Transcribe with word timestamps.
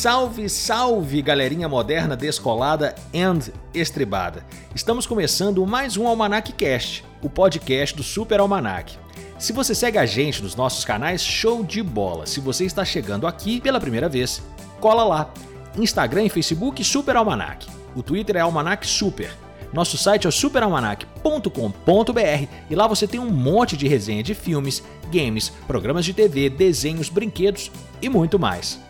Salve, 0.00 0.48
salve, 0.48 1.20
galerinha 1.20 1.68
moderna, 1.68 2.16
descolada 2.16 2.94
and 3.14 3.52
estribada. 3.74 4.46
Estamos 4.74 5.06
começando 5.06 5.66
mais 5.66 5.98
um 5.98 6.06
Almanac 6.06 6.54
Cast, 6.54 7.04
o 7.20 7.28
podcast 7.28 7.94
do 7.94 8.02
Super 8.02 8.40
Almanac. 8.40 8.96
Se 9.38 9.52
você 9.52 9.74
segue 9.74 9.98
a 9.98 10.06
gente 10.06 10.42
nos 10.42 10.56
nossos 10.56 10.86
canais, 10.86 11.22
show 11.22 11.62
de 11.62 11.82
bola. 11.82 12.24
Se 12.24 12.40
você 12.40 12.64
está 12.64 12.82
chegando 12.82 13.26
aqui 13.26 13.60
pela 13.60 13.78
primeira 13.78 14.08
vez, 14.08 14.42
cola 14.80 15.04
lá. 15.04 15.34
Instagram 15.76 16.24
e 16.24 16.30
Facebook 16.30 16.82
Super 16.82 17.16
Almanac. 17.16 17.66
O 17.94 18.02
Twitter 18.02 18.36
é 18.36 18.40
Almanac 18.40 18.86
Super. 18.86 19.30
Nosso 19.70 19.98
site 19.98 20.24
é 20.24 20.30
o 20.30 20.32
superalmanac.com.br 20.32 22.48
e 22.70 22.74
lá 22.74 22.86
você 22.86 23.06
tem 23.06 23.20
um 23.20 23.30
monte 23.30 23.76
de 23.76 23.86
resenha 23.86 24.22
de 24.22 24.34
filmes, 24.34 24.82
games, 25.12 25.52
programas 25.66 26.06
de 26.06 26.14
TV, 26.14 26.48
desenhos, 26.48 27.10
brinquedos 27.10 27.70
e 28.00 28.08
muito 28.08 28.38
mais. 28.38 28.80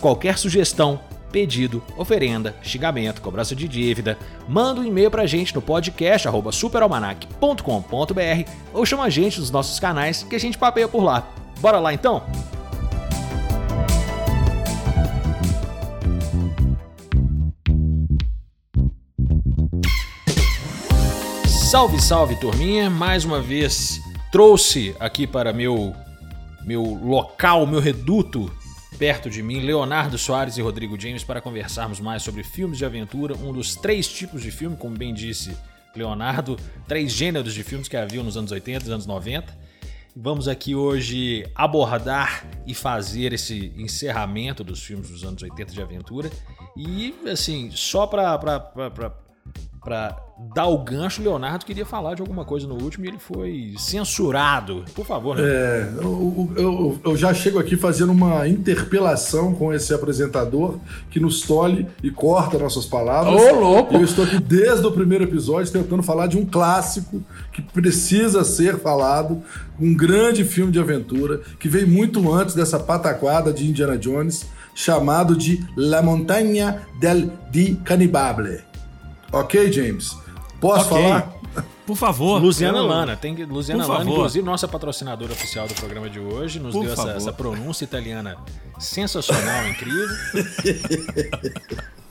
Qualquer 0.00 0.38
sugestão, 0.38 1.00
pedido, 1.32 1.82
oferenda, 1.96 2.54
xingamento, 2.62 3.20
cobrança 3.20 3.54
de 3.54 3.68
dívida, 3.68 4.18
manda 4.48 4.80
um 4.80 4.84
e-mail 4.84 5.10
pra 5.10 5.26
gente 5.26 5.54
no 5.54 5.60
podcast 5.60 6.28
superalmanac.com.br 6.52 8.50
ou 8.72 8.86
chama 8.86 9.04
a 9.04 9.10
gente 9.10 9.40
nos 9.40 9.50
nossos 9.50 9.78
canais 9.78 10.22
que 10.22 10.36
a 10.36 10.40
gente 10.40 10.56
papeia 10.56 10.88
por 10.88 11.02
lá. 11.02 11.28
Bora 11.60 11.78
lá 11.78 11.92
então? 11.92 12.22
Salve, 21.46 22.00
salve, 22.00 22.36
turminha! 22.36 22.88
Mais 22.88 23.24
uma 23.24 23.40
vez 23.40 24.00
trouxe 24.30 24.94
aqui 25.00 25.26
para 25.26 25.52
meu 25.52 25.94
meu 26.64 26.82
local, 26.82 27.66
meu 27.66 27.80
reduto 27.80 28.50
perto 28.98 29.28
de 29.28 29.42
mim, 29.42 29.60
Leonardo 29.60 30.16
Soares 30.16 30.56
e 30.56 30.62
Rodrigo 30.62 30.98
James 30.98 31.22
para 31.22 31.40
conversarmos 31.40 32.00
mais 32.00 32.22
sobre 32.22 32.42
filmes 32.42 32.78
de 32.78 32.84
aventura, 32.84 33.36
um 33.36 33.52
dos 33.52 33.76
três 33.76 34.08
tipos 34.08 34.42
de 34.42 34.50
filme, 34.50 34.76
como 34.76 34.96
bem 34.96 35.12
disse 35.12 35.56
Leonardo, 35.94 36.56
três 36.86 37.12
gêneros 37.12 37.54
de 37.54 37.62
filmes 37.62 37.88
que 37.88 37.96
havia 37.96 38.22
nos 38.22 38.36
anos 38.36 38.50
80 38.50 38.88
e 38.88 38.92
anos 38.92 39.06
90. 39.06 39.66
Vamos 40.14 40.48
aqui 40.48 40.74
hoje 40.74 41.46
abordar 41.54 42.46
e 42.66 42.74
fazer 42.74 43.34
esse 43.34 43.72
encerramento 43.76 44.64
dos 44.64 44.82
filmes 44.82 45.10
dos 45.10 45.24
anos 45.24 45.42
80 45.42 45.72
de 45.72 45.82
aventura. 45.82 46.30
E 46.74 47.14
assim, 47.30 47.70
só 47.70 48.06
para 48.06 48.38
para 49.86 50.16
dar 50.52 50.66
o 50.66 50.82
gancho, 50.82 51.20
o 51.20 51.24
Leonardo 51.24 51.64
queria 51.64 51.86
falar 51.86 52.14
de 52.14 52.20
alguma 52.20 52.44
coisa 52.44 52.66
no 52.66 52.74
último 52.74 53.04
e 53.04 53.08
ele 53.08 53.20
foi 53.20 53.74
censurado. 53.78 54.84
Por 54.96 55.06
favor, 55.06 55.36
né? 55.36 55.44
É, 55.46 55.92
eu, 56.02 56.52
eu, 56.56 57.00
eu, 57.04 57.16
já 57.16 57.32
chego 57.32 57.60
aqui 57.60 57.76
fazendo 57.76 58.10
uma 58.10 58.48
interpelação 58.48 59.54
com 59.54 59.72
esse 59.72 59.94
apresentador 59.94 60.78
que 61.08 61.20
nos 61.20 61.42
tolhe 61.42 61.86
e 62.02 62.10
corta 62.10 62.58
nossas 62.58 62.84
palavras. 62.84 63.40
Ô, 63.40 63.54
louco! 63.54 63.94
Eu 63.94 64.02
estou 64.02 64.24
aqui 64.24 64.40
desde 64.40 64.84
o 64.84 64.90
primeiro 64.90 65.22
episódio 65.22 65.72
tentando 65.72 66.02
falar 66.02 66.26
de 66.26 66.36
um 66.36 66.44
clássico 66.44 67.22
que 67.52 67.62
precisa 67.62 68.42
ser 68.42 68.80
falado, 68.80 69.40
um 69.80 69.94
grande 69.94 70.44
filme 70.44 70.72
de 70.72 70.80
aventura 70.80 71.40
que 71.60 71.68
veio 71.68 71.86
muito 71.86 72.34
antes 72.34 72.56
dessa 72.56 72.80
pataquada 72.80 73.52
de 73.52 73.68
Indiana 73.68 73.96
Jones, 73.96 74.46
chamado 74.74 75.36
de 75.36 75.64
La 75.76 76.02
Montaña 76.02 76.82
del 77.00 77.30
Di 77.52 77.76
Cannibale. 77.84 78.75
Ok, 79.32 79.72
James? 79.72 80.16
Posso 80.60 80.92
okay. 80.92 81.02
falar? 81.02 81.36
Por 81.86 81.96
favor. 81.96 82.42
Luciana 82.42 82.78
eu... 82.78 82.86
Lana. 82.86 83.16
Tem 83.16 83.34
Luciana 83.44 83.84
Por 83.84 83.92
Lana, 83.92 84.04
favor. 84.04 84.18
inclusive, 84.18 84.44
nossa 84.44 84.66
patrocinadora 84.66 85.32
oficial 85.32 85.68
do 85.68 85.74
programa 85.74 86.10
de 86.10 86.18
hoje, 86.18 86.58
nos 86.58 86.72
Por 86.72 86.84
deu 86.84 86.92
essa, 86.92 87.10
essa, 87.12 87.32
pronúncia 87.32 87.84
italiana 87.84 88.36
sensacional, 88.78 89.68
incrível. 89.68 90.08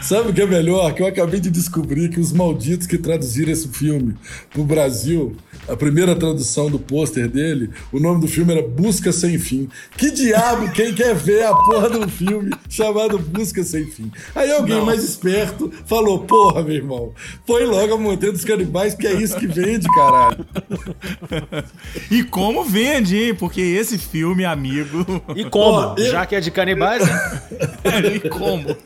Sabe 0.00 0.30
o 0.30 0.32
que 0.32 0.42
é 0.42 0.46
melhor? 0.46 0.92
Que 0.92 1.02
eu 1.02 1.06
acabei 1.06 1.40
de 1.40 1.50
descobrir 1.50 2.08
que 2.08 2.20
os 2.20 2.32
malditos 2.32 2.86
que 2.86 2.98
traduziram 2.98 3.52
esse 3.52 3.68
filme 3.68 4.14
pro 4.50 4.64
Brasil, 4.64 5.36
a 5.68 5.76
primeira 5.76 6.14
tradução 6.14 6.70
do 6.70 6.78
pôster 6.78 7.28
dele, 7.28 7.70
o 7.92 7.98
nome 7.98 8.20
do 8.20 8.28
filme 8.28 8.52
era 8.52 8.66
Busca 8.66 9.12
Sem 9.12 9.38
Fim. 9.38 9.68
Que 9.96 10.10
diabo 10.10 10.70
quem 10.72 10.94
quer 10.94 11.14
ver 11.14 11.44
a 11.44 11.54
porra 11.54 11.90
do 11.90 12.08
filme 12.08 12.50
chamado 12.68 13.18
Busca 13.18 13.62
Sem 13.62 13.86
Fim? 13.86 14.10
Aí 14.34 14.50
alguém 14.50 14.76
Não. 14.76 14.86
mais 14.86 15.02
esperto 15.04 15.72
falou: 15.86 16.20
Porra, 16.20 16.62
meu 16.62 16.74
irmão, 16.74 17.12
põe 17.46 17.64
logo 17.64 17.94
a 17.94 17.98
Montanha 17.98 18.32
dos 18.32 18.44
Canibais, 18.44 18.94
que 18.94 19.06
é 19.06 19.14
isso 19.14 19.36
que 19.38 19.46
vende, 19.46 19.86
caralho. 19.94 20.46
e 22.10 22.22
como 22.24 22.64
vende, 22.64 23.16
hein? 23.16 23.34
Porque 23.34 23.60
esse 23.60 23.98
filme, 23.98 24.44
amigo. 24.44 25.04
E 25.34 25.44
como? 25.44 25.94
eu... 25.98 26.10
Já 26.10 26.26
que 26.26 26.34
é 26.34 26.40
de 26.40 26.50
canibais, 26.50 27.06
né? 27.06 27.40
e 28.14 28.28
como? 28.28 28.76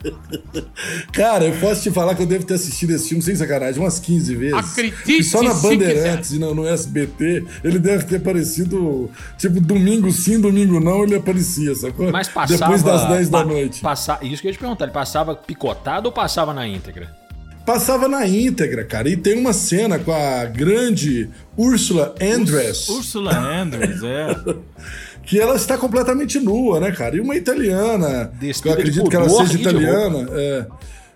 Cara, 1.12 1.44
eu 1.44 1.58
posso 1.60 1.82
te 1.82 1.90
falar 1.90 2.14
que 2.14 2.22
eu 2.22 2.26
devo 2.26 2.44
ter 2.44 2.54
assistido 2.54 2.90
esse 2.90 3.08
filme, 3.08 3.22
sem 3.22 3.34
sacanagem, 3.36 3.80
umas 3.80 3.98
15 3.98 4.34
vezes. 4.34 4.54
Acredite 4.54 5.18
e 5.18 5.22
só 5.22 5.42
na 5.42 5.54
Bandeirantes 5.54 6.32
e 6.32 6.38
no, 6.38 6.54
no, 6.54 6.66
SBT, 6.66 7.44
ele 7.62 7.78
deve 7.78 8.04
ter 8.04 8.16
aparecido, 8.16 9.10
tipo, 9.36 9.60
domingo 9.60 10.10
sim, 10.10 10.40
domingo 10.40 10.80
não, 10.80 11.04
ele 11.04 11.16
aparecia, 11.16 11.74
sacou? 11.74 12.10
Mas 12.10 12.28
passava... 12.28 12.58
Depois 12.58 12.82
das 12.82 13.08
10 13.08 13.28
da 13.28 13.44
noite. 13.44 13.80
Passa, 13.80 14.18
isso 14.22 14.40
que 14.40 14.48
eu 14.48 14.50
ia 14.50 14.56
te 14.56 14.60
perguntar, 14.60 14.84
ele 14.84 14.92
passava 14.92 15.34
picotado 15.34 16.08
ou 16.08 16.12
passava 16.12 16.54
na 16.54 16.66
íntegra? 16.66 17.22
Passava 17.64 18.08
na 18.08 18.26
íntegra, 18.26 18.84
cara. 18.84 19.08
E 19.08 19.16
tem 19.16 19.38
uma 19.38 19.52
cena 19.52 19.98
com 19.98 20.12
a 20.12 20.44
grande 20.44 21.30
Ursula 21.56 22.12
Andress. 22.20 22.88
Ursula 22.88 23.36
Andress, 23.36 24.02
é. 24.02 24.36
que 25.22 25.40
ela 25.40 25.56
está 25.56 25.78
completamente 25.78 26.38
nua, 26.40 26.80
né, 26.80 26.92
cara? 26.92 27.16
E 27.16 27.20
uma 27.20 27.36
italiana, 27.36 28.30
Despida 28.40 28.74
eu 28.74 28.78
acredito 28.78 29.08
que 29.08 29.16
ela 29.16 29.28
seja 29.28 29.58
italiana, 29.58 30.28
é, 30.32 30.66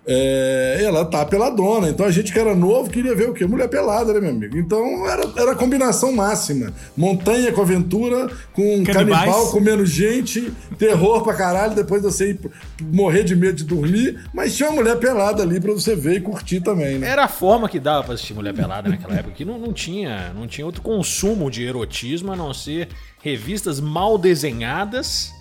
é, 0.06 0.78
ela 0.82 1.04
tá 1.04 1.24
peladona. 1.26 1.88
Então 1.88 2.06
a 2.06 2.10
gente 2.10 2.32
que 2.32 2.38
era 2.38 2.54
novo 2.54 2.88
queria 2.88 3.14
ver 3.14 3.28
o 3.28 3.34
quê? 3.34 3.44
Mulher 3.44 3.68
pelada, 3.68 4.12
né, 4.14 4.20
meu 4.20 4.30
amigo? 4.30 4.56
Então 4.56 5.08
era, 5.08 5.22
era 5.36 5.52
a 5.52 5.54
combinação 5.56 6.12
máxima. 6.12 6.72
Montanha 6.96 7.50
com 7.52 7.60
aventura, 7.60 8.30
com 8.52 8.84
Canibais. 8.84 9.24
canibal 9.24 9.50
comendo 9.50 9.84
gente, 9.84 10.52
terror 10.78 11.24
pra 11.24 11.34
caralho, 11.34 11.74
depois 11.74 12.02
você 12.02 12.30
ir 12.30 12.40
morrer 12.80 13.24
de 13.24 13.34
medo 13.34 13.56
de 13.56 13.64
dormir. 13.64 14.20
Mas 14.32 14.56
tinha 14.56 14.68
uma 14.68 14.76
mulher 14.76 14.96
pelada 14.98 15.42
ali 15.42 15.60
pra 15.60 15.72
você 15.72 15.96
ver 15.96 16.18
e 16.18 16.20
curtir 16.20 16.60
também, 16.60 16.98
né? 16.98 17.08
Era 17.08 17.24
a 17.24 17.28
forma 17.28 17.68
que 17.68 17.80
dava 17.80 18.04
pra 18.04 18.14
assistir 18.14 18.34
mulher 18.34 18.54
pelada 18.54 18.88
naquela 18.88 19.14
época, 19.14 19.34
que 19.34 19.44
não, 19.44 19.58
não, 19.58 19.72
tinha, 19.72 20.32
não 20.34 20.46
tinha 20.46 20.64
outro 20.64 20.82
consumo 20.82 21.50
de 21.50 21.64
erotismo 21.64 22.32
a 22.32 22.36
não 22.36 22.54
ser 22.54 22.88
revistas 23.20 23.80
mal 23.80 24.16
desenhadas, 24.16 25.32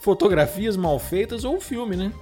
fotografias 0.00 0.76
mal 0.76 0.98
feitas 1.00 1.42
ou 1.42 1.60
filme, 1.60 1.96
né? 1.96 2.12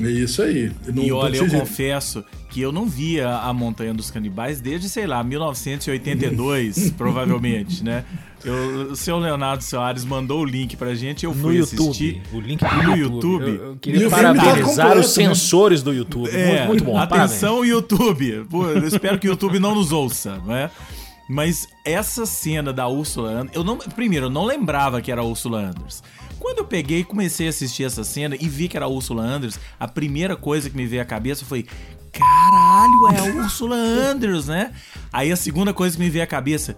É 0.00 0.10
isso 0.10 0.42
aí. 0.42 0.70
Não, 0.92 1.02
e 1.02 1.12
olha, 1.12 1.36
eu 1.36 1.48
confesso 1.48 2.24
que 2.50 2.60
eu 2.60 2.72
não 2.72 2.86
via 2.86 3.28
a 3.28 3.52
Montanha 3.52 3.92
dos 3.92 4.10
Canibais 4.10 4.60
desde, 4.60 4.88
sei 4.88 5.06
lá, 5.06 5.22
1982, 5.22 6.90
provavelmente, 6.96 7.84
né? 7.84 8.04
Eu, 8.44 8.92
o 8.92 8.96
seu 8.96 9.18
Leonardo 9.18 9.64
Soares 9.64 10.04
mandou 10.04 10.42
o 10.42 10.44
link 10.44 10.76
pra 10.76 10.94
gente, 10.94 11.24
eu 11.24 11.34
fui 11.34 11.58
no 11.58 11.64
assistir. 11.64 12.22
O 12.32 12.40
link 12.40 12.62
no 12.62 12.96
YouTube. 12.96 13.46
Eu, 13.46 13.64
eu 13.64 13.76
queria 13.76 14.08
parabenizar 14.08 14.92
os 14.92 15.16
né? 15.16 15.24
sensores 15.24 15.82
né? 15.82 15.84
do 15.90 15.96
YouTube. 15.96 16.30
É, 16.30 16.46
muito, 16.48 16.66
muito 16.68 16.84
bom. 16.84 16.96
Atenção, 16.96 17.56
parabéns. 17.56 17.72
YouTube. 17.72 18.46
Pô, 18.48 18.66
eu 18.66 18.86
espero 18.86 19.18
que 19.18 19.26
o 19.26 19.30
YouTube 19.30 19.58
não 19.58 19.74
nos 19.74 19.90
ouça, 19.90 20.40
não 20.46 20.54
é? 20.54 20.70
Mas 21.28 21.68
essa 21.84 22.24
cena 22.24 22.72
da 22.72 22.88
Ursula 22.88 23.30
Andress, 23.30 23.56
eu 23.56 23.62
não, 23.62 23.76
primeiro, 23.76 24.26
eu 24.26 24.30
não 24.30 24.44
lembrava 24.44 25.02
que 25.02 25.12
era 25.12 25.20
a 25.20 25.24
Ursula 25.24 25.60
Andress. 25.60 26.02
Quando 26.38 26.58
eu 26.58 26.64
peguei 26.64 27.00
e 27.00 27.04
comecei 27.04 27.46
a 27.46 27.50
assistir 27.50 27.84
essa 27.84 28.04
cena 28.04 28.36
e 28.40 28.48
vi 28.48 28.68
que 28.68 28.76
era 28.76 28.86
a 28.86 28.88
Ursula 28.88 29.22
Andress, 29.22 29.58
a 29.78 29.86
primeira 29.86 30.36
coisa 30.36 30.70
que 30.70 30.76
me 30.76 30.86
veio 30.86 31.02
à 31.02 31.04
cabeça 31.04 31.44
foi: 31.44 31.66
caralho, 32.12 33.08
é 33.12 33.18
a 33.18 33.42
Ursula 33.42 33.76
Andress, 33.76 34.48
né? 34.48 34.72
Aí 35.12 35.30
a 35.30 35.36
segunda 35.36 35.74
coisa 35.74 35.96
que 35.96 36.02
me 36.02 36.08
veio 36.08 36.24
à 36.24 36.26
cabeça: 36.26 36.76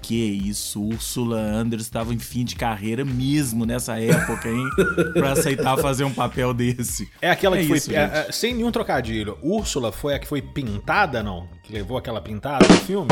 que 0.00 0.14
isso, 0.14 0.82
Ursula 0.82 1.38
Andress 1.38 1.86
estava 1.86 2.12
em 2.12 2.18
fim 2.18 2.44
de 2.44 2.56
carreira 2.56 3.04
mesmo 3.04 3.64
nessa 3.64 4.00
época, 4.00 4.48
hein? 4.48 4.68
pra 5.12 5.32
aceitar 5.32 5.76
fazer 5.78 6.04
um 6.04 6.12
papel 6.12 6.52
desse. 6.52 7.08
É 7.20 7.30
aquela 7.30 7.58
é 7.58 7.64
que 7.64 7.80
foi. 7.80 7.94
É, 7.94 8.26
é, 8.28 8.32
sem 8.32 8.54
nenhum 8.54 8.72
trocadilho. 8.72 9.38
Úrsula 9.42 9.92
foi 9.92 10.14
a 10.14 10.18
que 10.18 10.26
foi 10.26 10.42
pintada, 10.42 11.22
não? 11.22 11.48
Que 11.62 11.72
levou 11.72 11.96
aquela 11.96 12.20
pintada 12.20 12.66
no 12.66 12.76
filme? 12.78 13.08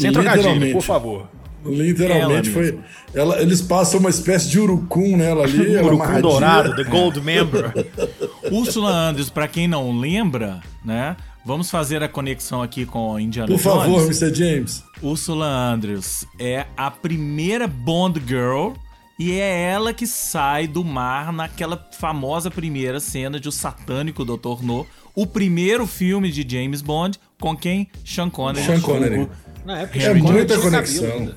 Sem 0.00 0.12
trocadilho, 0.12 0.72
por 0.72 0.82
favor. 0.82 1.28
Literalmente 1.64 2.48
ela 2.48 2.58
foi. 2.58 2.78
Ela, 3.12 3.42
eles 3.42 3.60
passam 3.60 4.00
uma 4.00 4.08
espécie 4.08 4.48
de 4.48 4.58
urucum 4.58 5.16
nela 5.16 5.44
ali. 5.44 5.76
um 5.78 5.86
urucum 5.86 6.20
dourado, 6.20 6.74
The 6.74 6.84
Gold 6.84 7.20
Member. 7.20 7.72
Úrsula 8.50 8.90
Andres, 8.90 9.28
para 9.28 9.46
quem 9.46 9.68
não 9.68 9.98
lembra, 9.98 10.60
né? 10.84 11.16
Vamos 11.44 11.70
fazer 11.70 12.02
a 12.02 12.08
conexão 12.08 12.62
aqui 12.62 12.84
com 12.84 13.18
Indiana 13.18 13.46
Por 13.46 13.58
Jones. 13.58 13.62
Por 13.62 13.80
favor, 13.80 14.02
Mr. 14.02 14.34
James. 14.34 14.84
Úrsula 15.02 15.46
Andrews 15.46 16.26
é 16.38 16.66
a 16.76 16.90
primeira 16.90 17.66
Bond 17.66 18.22
Girl 18.26 18.72
e 19.18 19.32
é 19.32 19.70
ela 19.70 19.92
que 19.92 20.06
sai 20.06 20.66
do 20.66 20.84
mar 20.84 21.32
naquela 21.32 21.88
famosa 21.92 22.50
primeira 22.50 23.00
cena 23.00 23.40
de 23.40 23.48
O 23.48 23.52
Satânico 23.52 24.24
Dr. 24.24 24.62
No, 24.62 24.86
o 25.14 25.26
primeiro 25.26 25.86
filme 25.86 26.30
de 26.30 26.46
James 26.48 26.82
Bond 26.82 27.18
com 27.38 27.56
quem? 27.56 27.88
Sean 28.04 28.28
Connery. 28.28 28.66
Sean 28.66 28.80
Connery. 28.80 29.28
Na 29.64 29.80
época, 29.80 29.98
é 29.98 30.14
muita 30.14 30.58
conexão. 30.58 31.34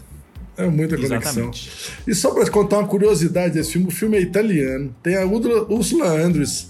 É 0.56 0.68
muita 0.68 0.96
conexão. 0.96 1.18
Exatamente. 1.18 1.72
E 2.08 2.14
só 2.14 2.32
para 2.32 2.50
contar 2.50 2.80
uma 2.80 2.88
curiosidade 2.88 3.54
desse 3.54 3.74
filme, 3.74 3.88
o 3.88 3.92
filme 3.92 4.18
é 4.18 4.22
italiano. 4.22 4.96
Tem 5.02 5.18
a 5.18 5.26
Ursula 5.26 6.08
Andress 6.08 6.70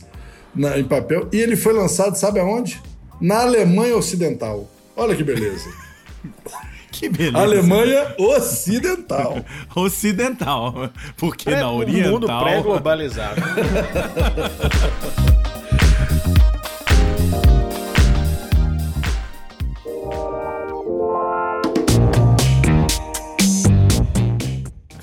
na, 0.55 0.79
em 0.79 0.83
papel. 0.83 1.27
E 1.31 1.37
ele 1.37 1.55
foi 1.55 1.73
lançado, 1.73 2.15
sabe 2.15 2.39
aonde? 2.39 2.81
Na 3.19 3.41
Alemanha 3.41 3.95
Ocidental. 3.95 4.69
Olha 4.95 5.15
que 5.15 5.23
beleza. 5.23 5.69
que 6.91 7.09
beleza. 7.09 7.37
Alemanha 7.37 8.15
Ocidental. 8.17 9.43
Ocidental. 9.75 10.89
Porque 11.17 11.49
é, 11.49 11.59
na 11.59 11.71
Oriental. 11.71 12.11
mundo 12.11 12.27
pré-globalizado. 12.27 13.41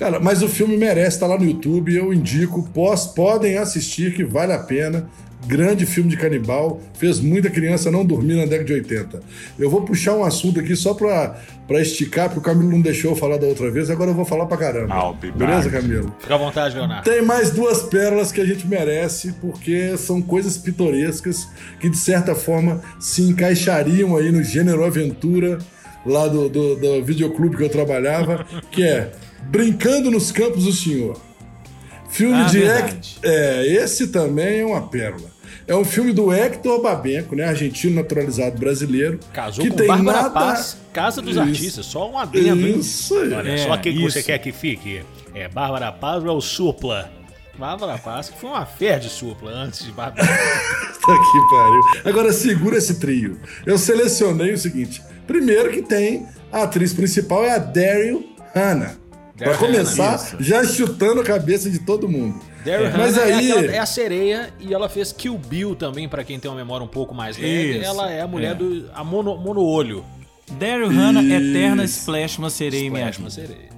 Cara, 0.01 0.19
mas 0.19 0.41
o 0.41 0.47
filme 0.47 0.75
merece 0.77 1.19
tá 1.19 1.27
lá 1.27 1.37
no 1.37 1.45
YouTube, 1.45 1.95
eu 1.95 2.11
indico, 2.11 2.67
pós, 2.73 3.05
podem 3.05 3.59
assistir 3.59 4.15
que 4.15 4.23
vale 4.23 4.51
a 4.51 4.57
pena. 4.57 5.07
Grande 5.45 5.85
filme 5.85 6.09
de 6.09 6.17
canibal, 6.17 6.81
fez 6.95 7.19
muita 7.19 7.51
criança 7.51 7.91
não 7.91 8.03
dormir 8.03 8.33
na 8.33 8.45
década 8.45 8.63
de 8.63 8.73
80. 8.73 9.19
Eu 9.59 9.69
vou 9.69 9.83
puxar 9.83 10.15
um 10.15 10.23
assunto 10.23 10.59
aqui 10.59 10.75
só 10.75 10.95
pra, 10.95 11.39
pra 11.67 11.79
esticar, 11.79 12.29
porque 12.29 12.39
o 12.39 12.41
Camilo 12.41 12.71
não 12.71 12.81
deixou 12.81 13.11
eu 13.11 13.15
falar 13.15 13.37
da 13.37 13.45
outra 13.45 13.69
vez, 13.69 13.91
agora 13.91 14.09
eu 14.09 14.15
vou 14.15 14.25
falar 14.25 14.47
pra 14.47 14.57
caramba. 14.57 14.95
Beleza, 15.35 15.69
Camilo? 15.69 16.15
Fica 16.19 16.33
à 16.33 16.37
vontade, 16.37 16.75
Leonardo. 16.75 17.03
Tem 17.07 17.21
mais 17.21 17.51
duas 17.51 17.83
pérolas 17.83 18.31
que 18.31 18.41
a 18.41 18.45
gente 18.45 18.67
merece, 18.67 19.33
porque 19.33 19.95
são 19.97 20.19
coisas 20.19 20.57
pitorescas 20.57 21.47
que, 21.79 21.87
de 21.87 21.97
certa 21.97 22.33
forma, 22.33 22.81
se 22.99 23.21
encaixariam 23.21 24.17
aí 24.17 24.31
no 24.31 24.43
gênero 24.43 24.83
aventura 24.83 25.59
lá 26.03 26.27
do, 26.27 26.49
do, 26.49 26.75
do 26.75 27.03
videoclube 27.03 27.55
que 27.55 27.63
eu 27.63 27.69
trabalhava, 27.69 28.45
que 28.71 28.83
é 28.83 29.11
Brincando 29.51 30.09
nos 30.09 30.31
Campos 30.31 30.63
do 30.63 30.71
Senhor. 30.71 31.19
Filme 32.09 32.41
ah, 32.41 32.45
de 32.45 32.63
Hector. 32.63 33.11
É, 33.21 33.67
esse 33.67 34.07
também 34.07 34.61
é 34.61 34.65
uma 34.65 34.87
pérola. 34.87 35.29
É 35.67 35.75
um 35.75 35.83
filme 35.83 36.13
do 36.13 36.31
Hector 36.31 36.81
Babenco, 36.81 37.35
né? 37.35 37.43
Argentino 37.43 37.95
naturalizado 37.95 38.57
brasileiro. 38.57 39.19
Casou 39.33 39.65
que 39.65 39.69
com 39.69 39.75
tem 39.75 39.87
Bárbara 39.87 40.21
nada... 40.23 40.29
Paz, 40.29 40.77
Casa 40.93 41.21
dos 41.21 41.31
Isso. 41.31 41.41
Artistas, 41.41 41.85
só 41.85 42.09
um 42.09 42.17
adendo. 42.17 42.65
Isso 42.65 43.13
aí. 43.17 43.33
Olha, 43.33 43.49
é, 43.51 43.57
só 43.57 43.75
quem 43.75 43.93
que 43.93 44.01
você 44.01 44.23
quer 44.23 44.39
que 44.39 44.53
fique. 44.53 45.03
É 45.35 45.49
Bárbara 45.49 45.91
Paz 45.91 46.23
ou 46.23 46.29
é 46.29 46.33
o 46.33 46.41
Supla? 46.41 47.11
Bárbara 47.59 47.97
Paz, 47.97 48.29
que 48.29 48.39
foi 48.39 48.49
uma 48.49 48.65
fé 48.65 48.97
de 48.99 49.09
supla 49.09 49.51
antes 49.51 49.83
de 49.83 49.91
Bárbara. 49.91 50.25
tá 50.25 50.33
que 50.33 51.55
pariu. 51.55 51.81
Agora 52.05 52.31
segura 52.31 52.77
esse 52.77 53.01
trio. 53.01 53.37
Eu 53.65 53.77
selecionei 53.77 54.53
o 54.53 54.57
seguinte: 54.57 55.01
primeiro 55.27 55.71
que 55.71 55.81
tem 55.81 56.25
a 56.51 56.63
atriz 56.63 56.93
principal 56.93 57.43
é 57.43 57.51
a 57.51 57.57
Daryl 57.57 58.25
Hannah. 58.55 59.00
Pra 59.45 59.57
começar, 59.57 60.15
isso. 60.15 60.37
já 60.39 60.63
chutando 60.63 61.21
a 61.21 61.23
cabeça 61.23 61.69
de 61.69 61.79
todo 61.79 62.07
mundo. 62.07 62.39
Daryl 62.63 62.87
é. 62.87 62.97
Mas 62.97 63.17
é 63.17 63.23
aí... 63.23 63.51
É, 63.51 63.75
é, 63.75 63.79
a 63.79 63.85
sereia 63.85 64.53
e 64.59 64.73
ela 64.73 64.87
fez 64.87 65.11
Kill 65.11 65.37
Bill 65.37 65.75
também, 65.75 66.07
para 66.07 66.23
quem 66.23 66.39
tem 66.39 66.49
uma 66.49 66.57
memória 66.57 66.83
um 66.83 66.89
pouco 66.89 67.13
mais 67.13 67.37
leve. 67.37 67.79
Ela 67.79 68.11
é 68.11 68.21
a 68.21 68.27
mulher 68.27 68.51
é. 68.51 68.55
do 68.55 68.89
a 68.93 69.03
mono, 69.03 69.37
mono 69.37 69.63
olho. 69.63 70.05
Daryl 70.59 70.89
Hannah, 70.89 71.23
eterna 71.23 71.83
Splash, 71.85 72.37
uma 72.37 72.49
sereia 72.49 72.85
Splash, 72.85 73.05
mesmo. 73.05 73.23
uma 73.23 73.29
sereia. 73.29 73.71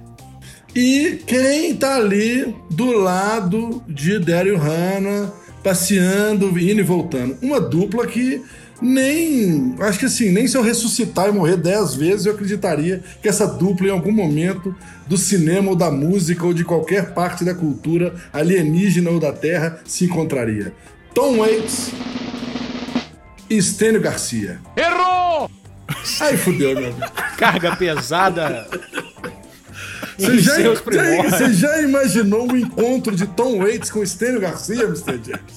E 0.74 1.22
quem 1.24 1.74
tá 1.76 1.96
ali 1.96 2.54
do 2.70 2.90
lado 2.90 3.82
de 3.86 4.18
Daryl 4.18 4.58
Hannah, 4.58 5.32
passeando, 5.62 6.48
indo 6.58 6.80
e 6.80 6.82
voltando? 6.82 7.38
Uma 7.40 7.60
dupla 7.60 8.06
que 8.06 8.42
nem. 8.80 9.74
Acho 9.80 9.98
que 9.98 10.06
assim, 10.06 10.30
nem 10.30 10.46
se 10.46 10.56
eu 10.56 10.62
ressuscitar 10.62 11.28
e 11.28 11.32
morrer 11.32 11.56
dez 11.56 11.94
vezes, 11.94 12.26
eu 12.26 12.32
acreditaria 12.32 13.02
que 13.22 13.28
essa 13.28 13.46
dupla, 13.46 13.88
em 13.88 13.90
algum 13.90 14.12
momento 14.12 14.74
do 15.06 15.16
cinema 15.16 15.70
ou 15.70 15.76
da 15.76 15.90
música 15.90 16.44
ou 16.44 16.54
de 16.54 16.64
qualquer 16.64 17.12
parte 17.12 17.44
da 17.44 17.54
cultura 17.54 18.14
alienígena 18.32 19.10
ou 19.10 19.20
da 19.20 19.32
Terra, 19.32 19.80
se 19.84 20.04
encontraria. 20.04 20.72
Tom 21.14 21.38
Waits 21.38 21.92
e 23.48 23.60
Stênio 23.60 24.00
Garcia. 24.00 24.60
Errou! 24.76 25.50
Aí 26.20 26.36
fudeu, 26.36 26.74
meu 26.74 26.88
amigo. 26.88 27.00
Carga 27.36 27.76
pesada. 27.76 28.66
Você 30.18 30.38
já, 30.38 30.60
já, 30.60 30.72
você 30.72 31.52
já 31.52 31.82
imaginou 31.82 32.50
o 32.50 32.56
encontro 32.56 33.14
de 33.14 33.26
Tom 33.26 33.58
Waits 33.58 33.90
com 33.90 34.04
Stênio 34.06 34.40
Garcia, 34.40 34.84
Mr. 34.84 35.20
James? 35.24 35.56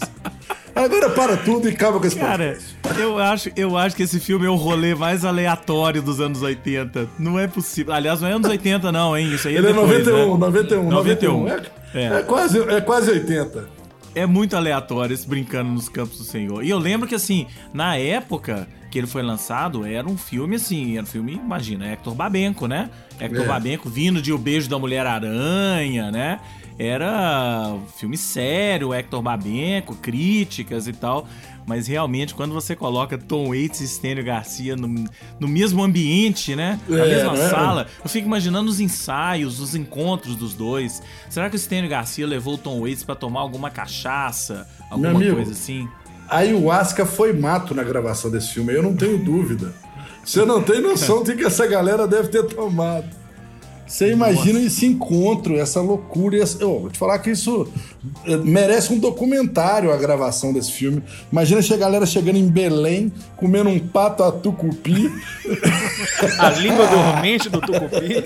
Agora 0.83 1.09
para 1.09 1.38
tudo 1.38 1.68
e 1.68 1.71
acaba 1.71 2.00
com 2.00 2.06
esse 2.06 2.15
Cara, 2.15 2.57
eu 3.00 3.18
acho, 3.18 3.50
eu 3.56 3.75
acho 3.75 3.95
que 3.95 4.03
esse 4.03 4.19
filme 4.19 4.45
é 4.45 4.50
o 4.50 4.56
rolê 4.56 4.94
mais 4.94 5.25
aleatório 5.25 6.01
dos 6.01 6.21
anos 6.21 6.41
80. 6.41 7.07
Não 7.18 7.39
é 7.39 7.47
possível. 7.47 7.94
Aliás, 7.94 8.21
não 8.21 8.27
é 8.27 8.33
anos 8.33 8.47
80, 8.47 8.91
não, 8.91 9.18
hein? 9.18 9.33
Isso 9.33 9.47
aí 9.47 9.56
é 9.56 9.57
Ele 9.57 9.68
é, 9.68 9.74
depois, 9.74 10.07
é 10.07 10.12
91, 10.12 10.33
né? 10.33 10.39
91, 10.39 10.89
91. 10.89 10.89
91. 10.89 11.47
É, 11.47 11.62
é. 11.94 12.19
é, 12.19 12.21
quase, 12.21 12.59
é 12.59 12.81
quase 12.81 13.12
80. 13.12 13.69
É 14.13 14.25
muito 14.25 14.56
aleatório 14.56 15.13
esse 15.13 15.27
brincando 15.27 15.71
nos 15.71 15.89
campos 15.89 16.18
do 16.18 16.24
Senhor. 16.24 16.63
E 16.63 16.69
eu 16.69 16.77
lembro 16.77 17.07
que, 17.07 17.15
assim, 17.15 17.47
na 17.73 17.97
época 17.97 18.68
que 18.89 18.97
ele 18.97 19.07
foi 19.07 19.21
lançado, 19.21 19.85
era 19.85 20.07
um 20.07 20.18
filme 20.18 20.56
assim, 20.56 20.94
era 20.94 21.03
um 21.03 21.07
filme, 21.07 21.33
imagina, 21.33 21.91
Hector 21.91 22.15
Babenco, 22.15 22.68
né? 22.68 22.89
Hector 23.19 23.44
é. 23.44 23.47
Babenco 23.47 23.89
vindo 23.89 24.21
de 24.21 24.31
O 24.31 24.38
Beijo 24.38 24.69
da 24.69 24.80
Mulher-Aranha, 24.80 26.09
né? 26.12 26.39
Era 26.79 27.75
filme 27.97 28.18
sério, 28.18 28.94
Hector 28.94 29.21
Babenco, 29.21 29.95
críticas 29.95 30.88
e 30.88 30.94
tal. 30.94 31.27
Mas 31.65 31.85
realmente, 31.85 32.33
quando 32.33 32.53
você 32.53 32.77
coloca 32.77 33.18
Tom 33.18 33.50
Waits 33.50 33.81
e 33.81 33.88
Stênio 33.88 34.24
Garcia 34.24 34.75
no, 34.77 34.88
no 35.38 35.47
mesmo 35.50 35.83
ambiente, 35.83 36.56
né? 36.56 36.79
Na 36.88 37.06
é, 37.06 37.09
mesma 37.09 37.33
né? 37.33 37.50
sala, 37.50 37.88
eu 38.01 38.09
fico 38.09 38.25
imaginando 38.25 38.69
os 38.69 38.79
ensaios, 38.79 39.59
os 39.59 39.75
encontros 39.75 40.38
dos 40.38 40.53
dois. 40.53 41.01
Será 41.29 41.50
que 41.50 41.57
o 41.57 41.59
Stênio 41.59 41.89
Garcia 41.89 42.25
levou 42.25 42.53
o 42.53 42.57
Tom 42.57 42.80
Waits 42.80 43.03
para 43.03 43.15
tomar 43.15 43.41
alguma 43.41 43.69
cachaça? 43.69 44.65
Alguma 44.89 45.09
amigo, 45.09 45.35
coisa 45.35 45.51
assim? 45.51 45.89
A 46.30 46.38
ayahuasca 46.38 47.06
foi 47.06 47.33
mato 47.33 47.75
na 47.75 47.83
gravação 47.83 48.31
desse 48.31 48.53
filme, 48.53 48.73
eu 48.73 48.83
não 48.83 48.95
tenho 48.95 49.18
dúvida. 49.18 49.73
Você 50.23 50.45
não 50.45 50.62
tem 50.62 50.81
noção 50.81 51.23
do 51.23 51.35
que 51.35 51.44
essa 51.44 51.65
galera 51.65 52.07
deve 52.07 52.27
ter 52.27 52.44
tomado. 52.44 53.07
Você 53.88 54.12
imagina 54.12 54.60
esse 54.60 54.86
encontro, 54.86 55.57
essa 55.57 55.80
loucura. 55.80 56.38
Essa... 56.38 56.62
Eu 56.62 56.81
vou 56.81 56.89
te 56.89 56.98
falar 56.98 57.19
que 57.19 57.31
isso 57.31 57.72
eh, 58.25 58.36
merece 58.36 58.92
um 58.94 59.00
documentário 59.00 59.94
a 59.94 59.98
gravação 59.98 60.51
desse 60.51 60.74
filme. 60.74 61.01
Imagina 61.31 61.62
a 61.62 61.78
galera 61.78 62.06
chegando 62.06 62.36
em 62.36 62.48
Belém, 62.48 63.12
comendo 63.38 63.69
um 63.69 63.80
pato 63.80 64.24
a 64.24 64.31
tucupi. 64.31 65.10
a 66.38 66.50
língua 66.50 66.86
dormente 66.88 67.50
do 67.50 67.62
tucupi. 67.62 68.25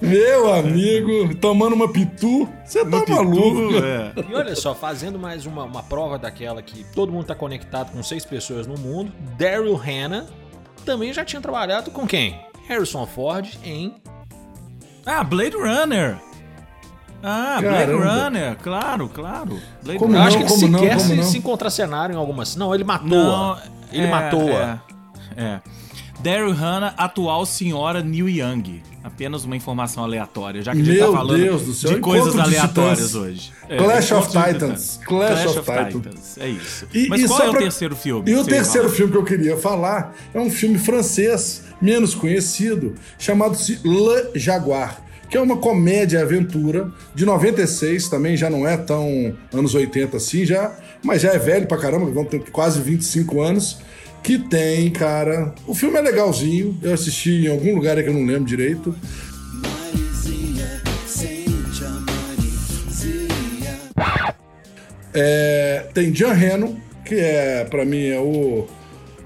Meu 0.00 0.52
amigo, 0.52 1.34
tomando 1.36 1.74
uma 1.74 1.90
pitu. 1.90 2.46
Você 2.64 2.84
tá 2.84 3.00
pitu, 3.00 3.12
maluco. 3.12 3.76
É. 3.82 4.12
E 4.30 4.34
olha 4.34 4.54
só, 4.54 4.74
fazendo 4.74 5.18
mais 5.18 5.46
uma, 5.46 5.64
uma 5.64 5.82
prova 5.82 6.18
daquela 6.18 6.60
que 6.60 6.84
todo 6.94 7.10
mundo 7.10 7.24
tá 7.24 7.34
conectado 7.34 7.92
com 7.92 8.02
seis 8.02 8.26
pessoas 8.26 8.66
no 8.66 8.76
mundo. 8.76 9.10
Daryl 9.38 9.74
Hannah 9.74 10.26
também 10.84 11.12
já 11.12 11.24
tinha 11.24 11.40
trabalhado 11.40 11.90
com 11.90 12.06
quem? 12.06 12.49
Harrison 12.70 13.04
Ford 13.04 13.48
em. 13.64 13.96
Ah, 15.04 15.24
Blade 15.24 15.56
Runner! 15.56 16.16
Ah, 17.20 17.58
Blade 17.60 17.92
Runner, 17.92 18.56
claro, 18.62 19.08
claro. 19.08 19.60
Blade 19.82 19.98
como 19.98 20.12
Runner. 20.12 20.22
Eu 20.22 20.28
acho 20.28 20.38
que 20.38 20.44
como 20.44 20.78
sequer 20.78 20.92
não, 20.92 21.00
se, 21.00 21.32
se 21.32 21.38
encontracenaram 21.38 22.14
em 22.14 22.16
algumas. 22.16 22.54
Não, 22.54 22.72
ele 22.72 22.84
matou. 22.84 23.08
Não, 23.08 23.58
ele 23.90 24.06
é, 24.06 24.10
matou. 24.10 24.48
É, 24.50 24.80
é. 25.36 25.60
Daryl 26.20 26.52
Hannah, 26.52 26.94
atual 26.96 27.44
senhora 27.44 28.02
Neil 28.02 28.28
Young. 28.28 28.82
Apenas 29.02 29.44
uma 29.44 29.56
informação 29.56 30.04
aleatória, 30.04 30.62
já 30.62 30.72
que 30.72 30.80
a 30.80 30.84
gente 30.84 30.98
tá 30.98 31.10
falando 31.10 31.38
Deus 31.38 31.62
do 31.62 31.72
céu, 31.72 31.94
de 31.94 32.00
coisas 32.00 32.38
aleatórias 32.38 33.14
hoje. 33.14 33.50
É, 33.68 33.76
Clash 33.78 34.12
of 34.12 34.28
Titans. 34.28 35.00
Clash, 35.04 35.46
of, 35.46 35.60
Titans. 35.60 35.94
Titans. 35.94 36.38
É 36.38 36.48
isso. 36.48 36.86
E, 36.92 37.08
Mas 37.08 37.22
e 37.22 37.26
qual 37.26 37.40
é 37.40 37.48
o 37.48 37.50
pra... 37.50 37.60
terceiro 37.60 37.96
filme? 37.96 38.30
E 38.30 38.34
o 38.34 38.44
terceiro 38.44 38.88
fala? 38.88 38.96
filme 38.96 39.12
que 39.12 39.18
eu 39.18 39.24
queria 39.24 39.56
falar 39.56 40.14
é 40.34 40.38
um 40.38 40.50
filme 40.50 40.78
francês, 40.78 41.64
menos 41.80 42.14
conhecido, 42.14 42.94
chamado 43.18 43.56
Le 43.84 44.38
Jaguar 44.38 45.02
que 45.30 45.36
é 45.36 45.40
uma 45.40 45.56
comédia 45.56 46.22
aventura 46.22 46.90
de 47.14 47.24
96, 47.24 48.08
também 48.08 48.36
já 48.36 48.50
não 48.50 48.66
é 48.66 48.76
tão 48.76 49.32
anos 49.54 49.76
80 49.76 50.16
assim, 50.16 50.44
já, 50.44 50.76
mas 51.04 51.22
já 51.22 51.32
é 51.32 51.38
velho 51.38 51.68
pra 51.68 51.78
caramba, 51.78 52.10
vão 52.10 52.24
ter 52.24 52.40
quase 52.50 52.80
25 52.80 53.40
anos 53.40 53.78
que 54.22 54.38
tem, 54.38 54.90
cara. 54.90 55.54
O 55.66 55.74
filme 55.74 55.98
é 55.98 56.00
legalzinho. 56.00 56.78
Eu 56.82 56.94
assisti 56.94 57.46
em 57.46 57.48
algum 57.48 57.74
lugar 57.74 58.02
que 58.02 58.08
eu 58.08 58.14
não 58.14 58.24
lembro 58.24 58.44
direito. 58.44 58.94
É, 65.12 65.86
tem 65.92 66.14
Jean 66.14 66.32
Reno, 66.32 66.80
que 67.04 67.16
é, 67.16 67.64
para 67.64 67.84
mim, 67.84 68.06
é 68.06 68.18
o, 68.18 68.68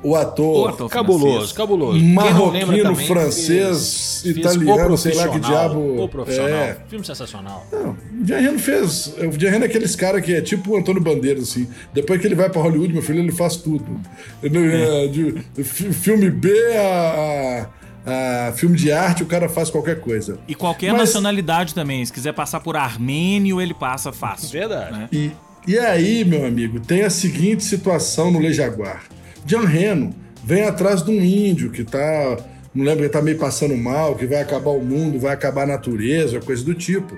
o 0.05 0.15
ator, 0.15 0.67
o 0.67 0.69
ator 0.69 0.91
cabuloso, 0.91 1.55
cabuloso. 1.55 1.99
Marroquino, 1.99 2.95
francês, 2.95 4.21
fez, 4.23 4.37
italiano, 4.37 4.99
sei 4.99 5.15
lá 5.15 5.29
que 5.29 5.41
diabo. 5.41 6.05
O 6.05 6.09
profissional. 6.09 6.51
É. 6.51 6.77
Filme 6.89 7.07
sensacional. 7.07 7.67
Não, 7.73 7.93
o 7.93 8.27
Jean 8.27 8.39
Reno 8.39 8.59
fez. 8.59 9.15
O 9.17 9.33
Jean 9.41 9.51
Reno 9.51 9.65
é 9.65 9.67
aqueles 9.67 9.97
cara 9.97 10.21
que 10.21 10.35
é 10.35 10.43
tipo 10.43 10.73
o 10.73 10.77
Antônio 10.77 11.01
Bandeiras, 11.01 11.45
assim. 11.45 11.67
Depois 11.95 12.21
que 12.21 12.27
ele 12.27 12.35
vai 12.35 12.51
para 12.51 12.61
Hollywood, 12.61 12.93
meu 12.93 13.03
filho, 13.03 13.21
ele 13.21 13.33
faz 13.33 13.57
tudo. 13.57 13.99
Ele, 14.43 14.59
é. 14.59 15.07
de, 15.07 15.43
filme 15.65 16.29
B 16.29 16.53
a, 16.77 17.69
a 18.05 18.53
filme 18.53 18.77
de 18.77 18.93
arte, 18.93 19.23
o 19.23 19.27
cara 19.27 19.49
faz 19.49 19.71
qualquer 19.71 20.01
coisa. 20.01 20.39
E 20.47 20.55
qualquer 20.55 20.93
Mas... 20.93 21.01
nacionalidade 21.01 21.75
também. 21.75 22.05
Se 22.05 22.13
quiser 22.13 22.35
passar 22.35 22.61
por 22.61 22.77
armênio, 22.77 23.59
ele 23.59 23.73
passa 23.73 24.13
fácil. 24.13 24.51
Verdade. 24.51 24.99
Né? 24.99 25.09
E, 25.11 25.33
e 25.67 25.79
aí, 25.79 26.27
meu 26.27 26.45
amigo, 26.45 26.79
tem 26.79 27.05
a 27.05 27.11
seguinte 27.11 27.65
situação 27.65 28.31
no 28.31 28.39
Le 28.39 28.53
Jaguar. 28.53 29.03
John 29.45 29.65
Reno 29.65 30.15
vem 30.45 30.65
atrás 30.65 31.03
de 31.03 31.11
um 31.11 31.23
índio 31.23 31.71
que 31.71 31.85
tá. 31.85 32.37
Não 32.75 32.85
lembro, 32.85 33.05
ele 33.05 33.09
tá 33.09 33.23
meio 33.23 33.39
passando 33.39 33.77
mal, 33.77 34.17
que 34.17 34.27
vai 34.27 34.41
acabar 34.41 34.71
o 34.71 34.85
mundo, 34.85 35.19
vai 35.19 35.33
acabar 35.33 35.63
a 35.63 35.67
natureza, 35.67 36.41
coisa 36.41 36.65
do 36.65 36.75
tipo. 36.75 37.15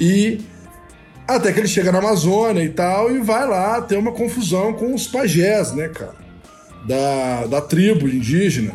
E 0.00 0.40
até 1.26 1.52
que 1.52 1.58
ele 1.58 1.68
chega 1.68 1.90
na 1.90 1.98
Amazônia 1.98 2.62
e 2.62 2.68
tal, 2.68 3.10
e 3.10 3.18
vai 3.18 3.48
lá 3.48 3.80
ter 3.82 3.96
uma 3.96 4.12
confusão 4.12 4.72
com 4.72 4.94
os 4.94 5.06
pajés, 5.08 5.72
né, 5.72 5.88
cara? 5.88 6.14
Da, 6.86 7.46
da 7.46 7.60
tribo 7.60 8.08
indígena. 8.08 8.72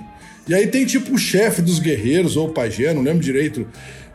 E 0.48 0.54
aí 0.54 0.68
tem 0.68 0.86
tipo 0.86 1.14
o 1.14 1.18
chefe 1.18 1.62
dos 1.62 1.80
guerreiros, 1.80 2.36
ou 2.36 2.50
o 2.50 2.54
pajé, 2.54 2.94
não 2.94 3.02
lembro 3.02 3.24
direito 3.24 3.66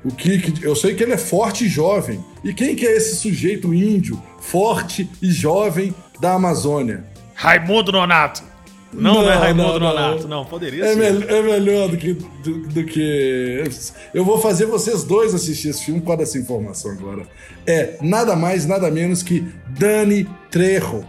o 0.05 0.11
que, 0.11 0.39
que, 0.39 0.65
Eu 0.65 0.75
sei 0.75 0.95
que 0.95 1.03
ele 1.03 1.13
é 1.13 1.19
forte 1.19 1.65
e 1.65 1.69
jovem. 1.69 2.25
E 2.43 2.55
quem 2.55 2.75
que 2.75 2.87
é 2.87 2.97
esse 2.97 3.17
sujeito 3.17 3.75
índio, 3.75 4.21
forte 4.41 5.09
e 5.21 5.31
jovem 5.31 5.95
da 6.21 6.33
Amazônia? 6.33 7.05
Raimundo 7.41 7.91
Nonato. 7.91 8.43
Não, 8.93 9.15
não, 9.15 9.23
não 9.23 9.31
é 9.31 9.35
Raimundo 9.35 9.81
não, 9.81 9.95
Nonato, 9.95 10.29
não, 10.29 10.45
poderia 10.45 10.85
é 10.85 10.95
ser. 10.95 11.13
Me 11.15 11.25
é 11.25 11.43
melhor 11.43 11.89
do 11.89 11.97
que, 11.97 12.13
do, 12.13 12.69
do, 12.69 12.85
que. 12.85 13.65
Eu 14.13 14.27
vou 14.27 14.39
fazer 14.39 14.67
vocês 14.67 15.05
dois 15.05 15.35
assistir 15.35 15.71
esse 15.71 15.87
filme 15.87 16.03
com 16.03 16.13
essa 16.13 16.37
informação 16.37 16.91
agora. 16.91 17.23
É 17.67 17.97
nada 18.03 18.37
mais, 18.37 18.67
nada 18.67 18.91
menos 18.91 19.23
que 19.23 19.41
Dani 19.69 20.29
Trejo. 20.51 21.03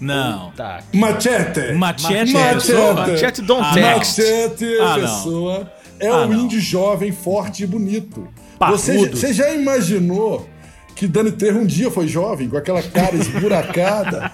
Não. 0.00 0.52
Tá. 0.52 0.80
Machete. 0.94 1.72
Machete. 1.72 2.32
Machete. 2.32 2.72
Machete 3.10 3.42
don't 3.42 3.66
ah, 3.66 3.74
text. 3.74 4.18
Machete, 4.18 4.78
ah, 4.80 4.94
pessoa. 4.94 5.72
É 5.98 6.06
ah, 6.06 6.18
um 6.18 6.32
índio 6.32 6.60
jovem, 6.60 7.10
forte 7.10 7.64
e 7.64 7.66
bonito. 7.66 8.28
Você, 8.70 9.08
você 9.08 9.32
já 9.32 9.52
imaginou 9.52 10.48
que 10.94 11.06
Dani 11.06 11.32
Trejo 11.32 11.58
um 11.58 11.66
dia 11.66 11.90
foi 11.90 12.06
jovem, 12.06 12.48
com 12.48 12.56
aquela 12.56 12.82
cara 12.82 13.16
esburacada, 13.16 14.30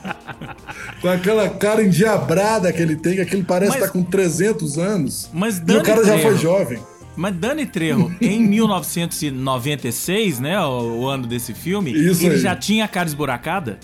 com 1.00 1.08
aquela 1.08 1.48
cara 1.48 1.82
endiabrada 1.82 2.72
que 2.72 2.82
ele 2.82 2.96
tem, 2.96 3.14
que 3.14 3.20
aquele 3.20 3.42
parece 3.42 3.74
estar 3.74 3.88
com 3.88 4.02
300 4.02 4.78
anos. 4.78 5.30
Mas 5.32 5.58
Dani 5.58 5.78
e 5.78 5.82
o 5.82 5.84
cara 5.84 6.02
Trejo, 6.02 6.16
já 6.16 6.22
foi 6.22 6.36
jovem. 6.38 6.78
Mas 7.16 7.34
Dani 7.34 7.66
Trejo, 7.66 8.14
em 8.20 8.40
1996, 8.46 10.40
né, 10.40 10.60
o, 10.60 11.00
o 11.00 11.08
ano 11.08 11.26
desse 11.26 11.54
filme, 11.54 11.92
Isso 11.92 12.24
ele 12.24 12.36
aí. 12.36 12.40
já 12.40 12.54
tinha 12.54 12.84
a 12.84 12.88
cara 12.88 13.08
esburacada? 13.08 13.78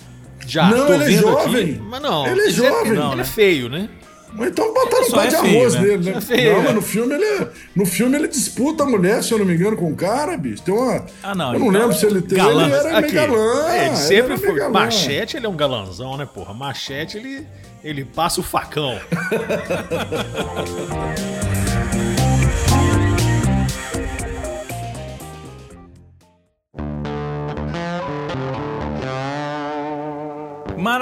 Já. 0.47 0.69
Não, 0.69 0.93
ele 0.93 1.05
é 1.05 1.17
jovem. 1.17 1.63
Aqui. 1.71 1.81
Mas 1.89 2.01
não. 2.01 2.27
Ele 2.27 2.41
é 2.41 2.49
jovem. 2.51 2.93
Não, 2.93 3.13
ele 3.13 3.21
é 3.21 3.25
feio, 3.25 3.67
né? 3.67 3.89
Mas 4.37 4.49
então 4.49 4.73
botaram 4.73 5.07
um 5.07 5.11
pé 5.11 5.25
é 5.25 5.27
de 5.27 5.35
arroz 5.35 5.75
né? 5.75 5.81
nele, 5.81 6.11
né? 6.11 6.17
É 6.17 6.21
feio, 6.21 6.53
não, 6.53 6.59
é. 6.59 6.63
mas 6.63 6.75
no 6.75 6.81
filme, 6.81 7.13
ele, 7.13 7.47
no 7.75 7.85
filme 7.85 8.17
ele 8.17 8.27
disputa 8.27 8.83
a 8.83 8.85
mulher, 8.85 9.23
se 9.23 9.31
eu 9.31 9.39
não 9.39 9.45
me 9.45 9.55
engano, 9.55 9.77
com 9.77 9.89
o 9.91 9.95
cara, 9.95 10.37
bicho. 10.37 10.61
Tem 10.63 10.73
uma. 10.73 11.05
Ah, 11.23 11.33
não. 11.33 11.53
Eu 11.53 11.59
não 11.59 11.69
então, 11.69 11.81
lembro 11.81 11.95
se 11.95 12.05
ele 12.05 12.21
tem. 12.21 12.37
Galã. 12.37 12.65
Ele 12.65 12.73
era 12.73 12.97
Aqui. 12.97 13.13
meio 13.13 13.27
galã. 13.27 13.69
É, 13.69 13.85
ele 13.87 13.95
sempre 13.95 14.37
foi. 14.37 14.55
Galã. 14.55 14.71
Machete, 14.71 15.37
ele 15.37 15.45
é 15.45 15.49
um 15.49 15.55
galanzão, 15.55 16.17
né, 16.17 16.25
porra? 16.25 16.53
Machete, 16.53 17.17
ele, 17.17 17.47
ele 17.83 18.05
passa 18.05 18.41
o 18.41 18.43
facão. 18.43 18.99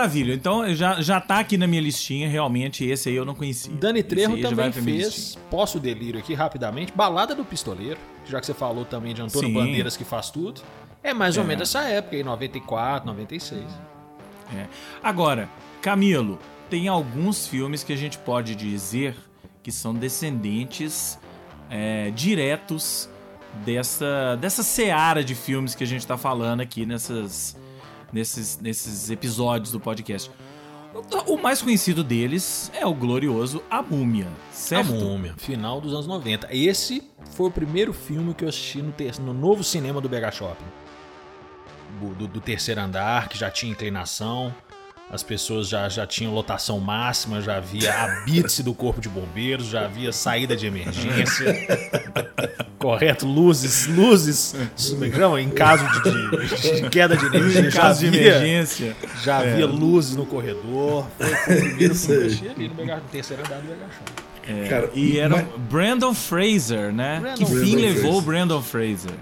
Maravilha. 0.03 0.33
Então 0.33 0.73
já, 0.75 1.01
já 1.01 1.21
tá 1.21 1.39
aqui 1.39 1.57
na 1.57 1.65
minha 1.65 1.81
listinha, 1.81 2.27
realmente. 2.27 2.85
Esse 2.85 3.09
aí 3.09 3.15
eu 3.15 3.25
não 3.25 3.33
conhecia. 3.33 3.73
Dani 3.73 4.03
Trejo 4.03 4.41
também 4.41 4.71
fez, 4.71 5.37
posso 5.49 5.79
delírio 5.79 6.19
aqui 6.19 6.33
rapidamente, 6.33 6.91
Balada 6.93 7.33
do 7.33 7.45
Pistoleiro, 7.45 7.99
já 8.25 8.39
que 8.39 8.45
você 8.45 8.53
falou 8.53 8.83
também 8.83 9.13
de 9.13 9.21
Antônio 9.21 9.47
Sim. 9.47 9.53
Bandeiras 9.53 9.95
que 9.95 10.03
faz 10.03 10.29
tudo. 10.29 10.61
É 11.01 11.13
mais 11.13 11.37
ou 11.37 11.43
é. 11.43 11.47
menos 11.47 11.69
essa 11.69 11.87
época 11.87 12.15
aí, 12.15 12.23
94, 12.23 13.07
96. 13.07 13.63
É. 14.55 14.67
Agora, 15.01 15.49
Camilo, 15.81 16.37
tem 16.69 16.87
alguns 16.87 17.47
filmes 17.47 17.83
que 17.83 17.93
a 17.93 17.97
gente 17.97 18.17
pode 18.17 18.55
dizer 18.55 19.15
que 19.61 19.71
são 19.71 19.93
descendentes 19.93 21.17
é, 21.69 22.11
diretos 22.11 23.09
dessa, 23.65 24.35
dessa 24.35 24.63
seara 24.63 25.23
de 25.23 25.33
filmes 25.33 25.75
que 25.75 25.83
a 25.83 25.87
gente 25.87 26.01
está 26.01 26.17
falando 26.17 26.61
aqui 26.61 26.85
nessas 26.85 27.55
nesses, 28.13 28.59
nesses 28.59 29.09
episódios 29.09 29.71
do 29.71 29.79
podcast. 29.79 30.31
O 31.27 31.37
mais 31.37 31.59
conhecido 31.59 32.03
deles 32.03 32.71
é 32.75 32.85
o 32.85 32.93
glorioso 32.93 33.63
A 33.69 33.81
Múmia, 33.81 34.27
certo? 34.51 34.93
A 34.93 34.95
Múmia, 34.95 35.33
final 35.37 35.81
dos 35.81 35.91
anos 35.91 36.05
90. 36.05 36.47
Esse 36.51 37.09
foi 37.31 37.47
o 37.47 37.51
primeiro 37.51 37.91
filme 37.91 38.33
que 38.35 38.45
eu 38.45 38.49
assisti 38.49 38.79
no, 38.79 38.91
ter 38.91 39.19
no 39.19 39.33
novo 39.33 39.63
cinema 39.63 39.99
do 39.99 40.07
BH 40.07 40.31
Shopping. 40.33 40.65
Do, 42.17 42.27
do, 42.27 42.41
terceiro 42.41 42.81
andar, 42.81 43.27
que 43.27 43.37
já 43.37 43.49
tinha 43.49 43.71
inclinação 43.71 44.53
as 45.13 45.21
pessoas 45.21 45.69
já, 45.69 45.87
já 45.89 46.07
tinham 46.07 46.33
lotação 46.33 46.79
máxima, 46.79 47.39
já 47.39 47.57
havia 47.57 47.93
a 47.93 48.21
bits 48.25 48.61
do 48.61 48.73
corpo 48.73 48.99
de 48.99 49.07
bombeiros, 49.07 49.67
já 49.67 49.85
havia 49.85 50.11
saída 50.11 50.55
de 50.55 50.65
emergência. 50.65 51.53
correto? 52.83 53.25
Luzes, 53.25 53.87
luzes. 53.87 54.55
Não, 55.17 55.37
em 55.39 55.49
caso 55.49 55.85
de, 56.01 56.47
de, 56.47 56.81
de, 56.81 56.89
queda 56.89 57.15
de 57.15 57.25
energia. 57.25 57.61
Em 57.61 57.71
caso 57.71 57.99
de 58.01 58.07
emergência. 58.07 58.95
Já 59.23 59.43
é. 59.43 59.53
havia 59.53 59.65
luzes 59.65 60.15
no 60.15 60.25
corredor. 60.25 61.07
Foi, 61.17 61.55
o 61.55 61.59
primeiro 61.61 61.95
filme 61.95 62.49
ali 62.49 62.67
no, 62.69 62.85
no 62.85 63.01
terceiro 63.11 63.43
andar 63.45 63.61
do 63.61 63.67
Megachão. 63.69 64.03
É, 64.45 64.67
Cara, 64.67 64.89
e 64.93 65.17
era 65.17 65.37
mas... 65.37 65.47
Brandon 65.69 66.13
Fraser, 66.13 66.93
né? 66.93 67.19
Brandon 67.21 67.37
que 67.37 67.45
fim 67.45 67.77
Brandon 67.77 67.77
levou 67.77 68.17
o 68.17 68.21
Brandon 68.21 68.61
Fraser? 68.61 69.13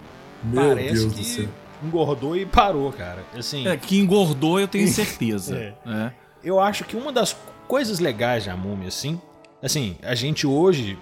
Meu 0.43 0.69
Parece 0.69 0.93
Deus 0.93 1.13
que... 1.13 1.19
do 1.19 1.25
céu 1.25 1.47
engordou 1.83 2.37
e 2.37 2.45
parou, 2.45 2.91
cara. 2.91 3.23
Assim, 3.35 3.67
é, 3.67 3.75
que 3.75 3.97
engordou 3.99 4.59
eu 4.59 4.67
tenho 4.67 4.87
certeza. 4.93 5.57
é. 5.57 5.73
É. 5.85 6.11
Eu 6.43 6.59
acho 6.59 6.83
que 6.85 6.95
uma 6.95 7.11
das 7.11 7.35
coisas 7.67 7.99
legais 7.99 8.45
da 8.45 8.55
múmia, 8.55 8.87
assim, 8.87 9.21
assim, 9.61 9.95
a 10.01 10.15
gente 10.15 10.47
hoje. 10.47 10.97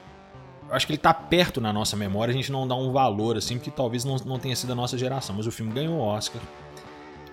Acho 0.71 0.85
que 0.85 0.93
ele 0.93 0.97
tá 0.97 1.13
perto 1.13 1.59
na 1.59 1.73
nossa 1.73 1.95
memória, 1.95 2.31
a 2.31 2.35
gente 2.35 2.51
não 2.51 2.67
dá 2.67 2.75
um 2.75 2.91
valor, 2.91 3.37
assim, 3.37 3.57
porque 3.57 3.71
talvez 3.71 4.03
não, 4.03 4.15
não 4.17 4.39
tenha 4.39 4.55
sido 4.55 4.71
a 4.71 4.75
nossa 4.75 4.97
geração. 4.97 5.35
Mas 5.35 5.47
o 5.47 5.51
filme 5.51 5.71
ganhou 5.71 5.95
o 5.95 6.01
Oscar. 6.01 6.41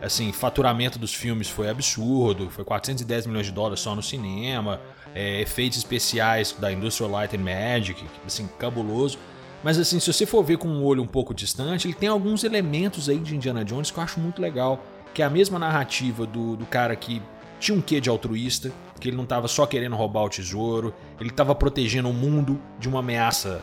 Assim, 0.00 0.30
faturamento 0.32 0.98
dos 0.98 1.14
filmes 1.14 1.48
foi 1.48 1.70
absurdo, 1.70 2.50
foi 2.50 2.64
410 2.64 3.26
milhões 3.26 3.46
de 3.46 3.52
dólares 3.52 3.80
só 3.80 3.94
no 3.94 4.02
cinema, 4.02 4.80
é, 5.14 5.40
efeitos 5.40 5.78
especiais 5.78 6.54
da 6.58 6.70
Industrial 6.70 7.10
Light 7.10 7.34
and 7.34 7.40
Magic, 7.40 8.04
assim, 8.26 8.46
cabuloso. 8.58 9.18
Mas 9.62 9.78
assim, 9.78 9.98
se 9.98 10.12
você 10.12 10.26
for 10.26 10.44
ver 10.44 10.58
com 10.58 10.68
um 10.68 10.84
olho 10.84 11.02
um 11.02 11.06
pouco 11.06 11.34
distante, 11.34 11.88
ele 11.88 11.94
tem 11.94 12.08
alguns 12.08 12.44
elementos 12.44 13.08
aí 13.08 13.18
de 13.18 13.34
Indiana 13.34 13.64
Jones 13.64 13.90
que 13.90 13.98
eu 13.98 14.02
acho 14.02 14.20
muito 14.20 14.40
legal. 14.40 14.84
Que 15.14 15.22
é 15.22 15.24
a 15.24 15.30
mesma 15.30 15.58
narrativa 15.58 16.26
do, 16.26 16.56
do 16.56 16.66
cara 16.66 16.94
que 16.94 17.22
tinha 17.58 17.76
um 17.76 17.80
quê 17.80 18.00
de 18.00 18.10
altruísta, 18.10 18.70
ele 19.08 19.16
não 19.16 19.24
estava 19.24 19.48
só 19.48 19.66
querendo 19.66 19.96
roubar 19.96 20.24
o 20.24 20.28
tesouro, 20.28 20.94
ele 21.20 21.30
estava 21.30 21.54
protegendo 21.54 22.08
o 22.08 22.12
mundo 22.12 22.60
de 22.78 22.88
uma 22.88 23.00
ameaça 23.00 23.60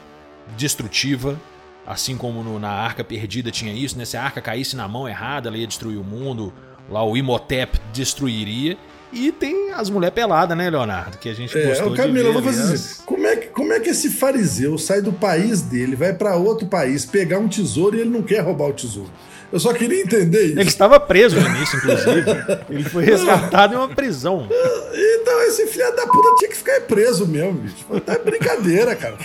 destrutiva, 0.57 1.39
assim 1.85 2.17
como 2.17 2.43
no, 2.43 2.59
na 2.59 2.69
Arca 2.69 3.03
Perdida 3.03 3.51
tinha 3.51 3.73
isso, 3.73 3.97
né? 3.97 4.05
Se 4.05 4.17
a 4.17 4.23
Arca 4.23 4.41
caísse 4.41 4.75
na 4.75 4.87
mão 4.87 5.07
errada, 5.07 5.49
ela 5.49 5.57
ia 5.57 5.67
destruir 5.67 5.97
o 5.97 6.03
mundo, 6.03 6.53
lá 6.89 7.03
o 7.03 7.15
Imhotep 7.15 7.79
destruiria. 7.91 8.77
E 9.11 9.31
tem 9.31 9.71
as 9.71 9.91
mulheres 9.91 10.15
peladas, 10.15 10.57
né, 10.57 10.71
Leonardo? 10.71 11.19
Que 11.19 11.29
a 11.29 11.33
gente 11.35 11.55
é, 11.55 11.67
gostou 11.67 11.93
Camila, 11.93 12.17
de 12.17 12.23
ver. 12.23 12.33
Vou 12.33 12.41
fazer 12.41 12.73
assim, 12.73 13.03
como, 13.05 13.27
é 13.27 13.35
que, 13.35 13.47
como 13.49 13.71
é 13.71 13.79
que 13.79 13.89
esse 13.89 14.09
fariseu 14.09 14.75
sai 14.77 15.01
do 15.01 15.13
país 15.13 15.61
dele, 15.61 15.95
vai 15.95 16.13
para 16.13 16.35
outro 16.35 16.67
país 16.67 17.05
pegar 17.05 17.37
um 17.37 17.47
tesouro 17.47 17.95
e 17.95 18.01
ele 18.01 18.09
não 18.09 18.23
quer 18.23 18.39
roubar 18.39 18.69
o 18.69 18.73
tesouro? 18.73 19.11
Eu 19.53 19.59
só 19.59 19.71
queria 19.71 20.01
entender 20.01 20.45
isso. 20.47 20.59
Ele 20.59 20.67
estava 20.67 20.99
preso 20.99 21.39
no 21.39 21.47
início, 21.47 21.77
inclusive. 21.77 22.23
Ele 22.71 22.83
foi 22.85 23.05
resgatado 23.05 23.75
em 23.75 23.77
uma 23.77 23.87
prisão. 23.87 24.47
Então, 24.91 25.22
esse 25.53 25.67
filho 25.67 25.95
da 25.95 26.05
puta 26.07 26.35
tinha 26.39 26.49
que 26.49 26.57
ficar 26.57 26.81
preso 26.81 27.27
mesmo, 27.27 27.53
bicho. 27.53 27.75
Tá 28.01 28.17
brincadeira, 28.19 28.95
cara. 28.95 29.15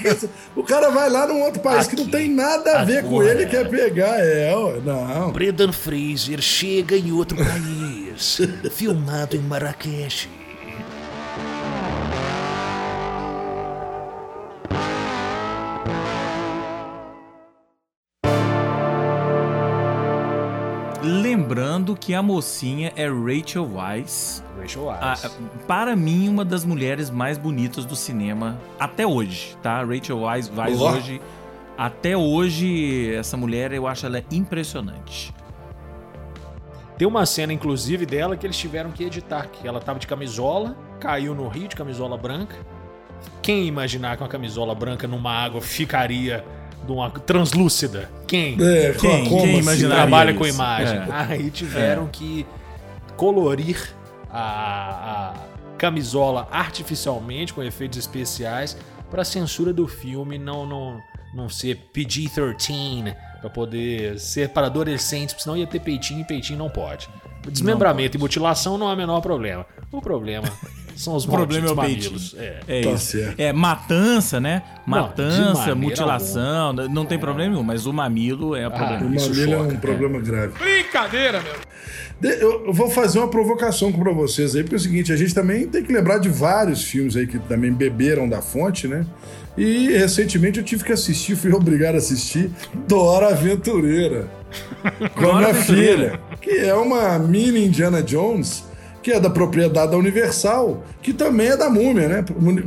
O 0.54 0.62
cara 0.62 0.90
vai 0.90 1.08
lá 1.08 1.26
num 1.26 1.42
outro 1.42 1.60
país 1.60 1.86
Aqui, 1.86 1.96
que 1.96 2.02
não 2.02 2.10
tem 2.10 2.28
nada 2.30 2.80
a 2.80 2.84
ver 2.84 2.98
agora. 2.98 3.08
com 3.08 3.22
ele 3.22 3.42
e 3.44 3.46
quer 3.48 3.68
pegar. 3.68 4.18
É, 4.20 4.52
não. 4.84 5.32
Brendan 5.32 5.72
Fraser 5.72 6.40
chega 6.40 6.96
em 6.96 7.10
outro 7.12 7.36
país. 7.36 8.40
filmado 8.72 9.36
em 9.36 9.40
Marrakech. 9.40 10.28
Lembrando 21.38 21.94
que 21.94 22.14
a 22.14 22.20
mocinha 22.20 22.92
é 22.96 23.06
Rachel 23.08 23.64
Weisz. 23.72 24.42
Rachel 24.60 24.86
Weisz. 24.86 25.24
A, 25.24 25.30
para 25.68 25.94
mim, 25.94 26.28
uma 26.28 26.44
das 26.44 26.64
mulheres 26.64 27.10
mais 27.10 27.38
bonitas 27.38 27.84
do 27.84 27.94
cinema 27.94 28.58
até 28.78 29.06
hoje, 29.06 29.56
tá? 29.62 29.84
Rachel 29.84 30.18
Weisz, 30.18 30.50
Weisz 30.50 30.80
hoje. 30.80 31.22
Até 31.76 32.16
hoje, 32.16 33.14
essa 33.14 33.36
mulher 33.36 33.72
eu 33.72 33.86
acho 33.86 34.04
ela 34.04 34.20
impressionante. 34.32 35.32
Tem 36.98 37.06
uma 37.06 37.24
cena, 37.24 37.52
inclusive, 37.52 38.04
dela 38.04 38.36
que 38.36 38.44
eles 38.44 38.56
tiveram 38.56 38.90
que 38.90 39.04
editar, 39.04 39.46
que 39.46 39.68
ela 39.68 39.78
tava 39.78 40.00
de 40.00 40.08
camisola, 40.08 40.76
caiu 40.98 41.36
no 41.36 41.46
rio 41.46 41.68
de 41.68 41.76
camisola 41.76 42.18
branca, 42.18 42.56
Quem 43.40 43.66
imaginar 43.66 44.16
que 44.16 44.22
uma 44.24 44.28
camisola 44.28 44.74
branca 44.74 45.06
numa 45.06 45.32
água 45.32 45.60
ficaria 45.60 46.44
de 46.88 46.92
uma 46.92 47.10
translúcida? 47.10 48.10
Quem? 48.26 48.56
É, 48.60 48.92
quem, 48.92 49.28
como 49.28 49.42
quem 49.42 49.60
assim? 49.60 49.88
trabalha 49.88 50.30
isso? 50.30 50.38
com 50.38 50.46
imagem? 50.46 50.96
É. 50.96 51.06
Aí 51.10 51.50
tiveram 51.50 52.04
é. 52.04 52.08
que 52.10 52.46
colorir 53.16 53.94
a, 54.30 55.30
a 55.30 55.34
camisola 55.76 56.48
artificialmente 56.50 57.52
com 57.52 57.62
efeitos 57.62 57.98
especiais 57.98 58.76
para 59.10 59.22
a 59.22 59.24
censura 59.24 59.72
do 59.72 59.86
filme 59.86 60.38
não 60.38 60.66
não 60.66 61.00
não 61.34 61.48
ser 61.48 61.90
PG-13 61.92 63.14
para 63.40 63.50
poder 63.50 64.18
ser 64.18 64.48
para 64.48 64.66
adolescentes, 64.66 65.34
porque 65.34 65.42
senão 65.42 65.56
ia 65.56 65.66
ter 65.66 65.80
peitinho 65.80 66.22
e 66.22 66.24
peitinho 66.24 66.58
não 66.58 66.70
pode. 66.70 67.08
Desmembramento 67.50 68.16
e 68.16 68.20
mutilação 68.20 68.78
não 68.78 68.90
é 68.90 68.94
o 68.94 68.96
menor 68.96 69.20
problema. 69.20 69.64
O 69.92 70.00
problema 70.00 70.50
são 70.98 71.14
os 71.14 71.24
problemas 71.24 71.72
mamilos. 71.72 72.34
É, 72.36 72.60
é 72.66 72.80
tá 72.82 72.90
isso. 72.90 73.16
É 73.38 73.52
matança, 73.52 74.40
né? 74.40 74.62
Matança, 74.84 75.68
não, 75.68 75.76
mutilação, 75.76 76.66
alguma. 76.68 76.88
não 76.88 77.06
tem 77.06 77.16
é. 77.16 77.20
problema 77.20 77.52
nenhum, 77.52 77.62
mas 77.62 77.86
o 77.86 77.92
mamilo 77.92 78.56
é 78.56 78.66
o 78.66 78.68
ah, 78.68 78.70
problema. 78.70 79.04
O 79.04 79.08
mamilo 79.08 79.52
é 79.52 79.58
um 79.58 79.76
problema 79.76 80.20
grave. 80.20 80.58
Brincadeira, 80.58 81.40
meu. 81.40 81.54
Eu 82.20 82.72
vou 82.72 82.90
fazer 82.90 83.20
uma 83.20 83.28
provocação 83.28 83.92
para 83.92 84.12
vocês 84.12 84.56
aí, 84.56 84.62
porque 84.64 84.74
é 84.74 84.78
o 84.78 84.80
seguinte, 84.80 85.12
a 85.12 85.16
gente 85.16 85.32
também 85.32 85.68
tem 85.68 85.84
que 85.84 85.92
lembrar 85.92 86.18
de 86.18 86.28
vários 86.28 86.82
filmes 86.82 87.16
aí 87.16 87.28
que 87.28 87.38
também 87.38 87.72
beberam 87.72 88.28
da 88.28 88.42
fonte, 88.42 88.88
né? 88.88 89.06
E 89.56 89.90
recentemente 89.90 90.58
eu 90.58 90.64
tive 90.64 90.82
que 90.82 90.92
assistir, 90.92 91.36
fui 91.36 91.52
obrigado 91.54 91.94
a 91.94 91.98
assistir 91.98 92.50
Dora 92.88 93.28
Aventureira. 93.28 94.28
com 95.14 95.30
a 95.30 95.38
minha 95.38 95.54
filha, 95.54 96.20
que 96.40 96.50
é 96.50 96.74
uma 96.74 97.18
mini 97.20 97.66
Indiana 97.66 98.02
Jones, 98.02 98.64
que 99.02 99.12
é 99.12 99.20
da 99.20 99.30
propriedade 99.30 99.92
da 99.92 99.96
Universal, 99.96 100.82
que 101.02 101.12
também 101.12 101.48
é 101.48 101.56
da 101.56 101.70
Múmia, 101.70 102.08
né? 102.08 102.24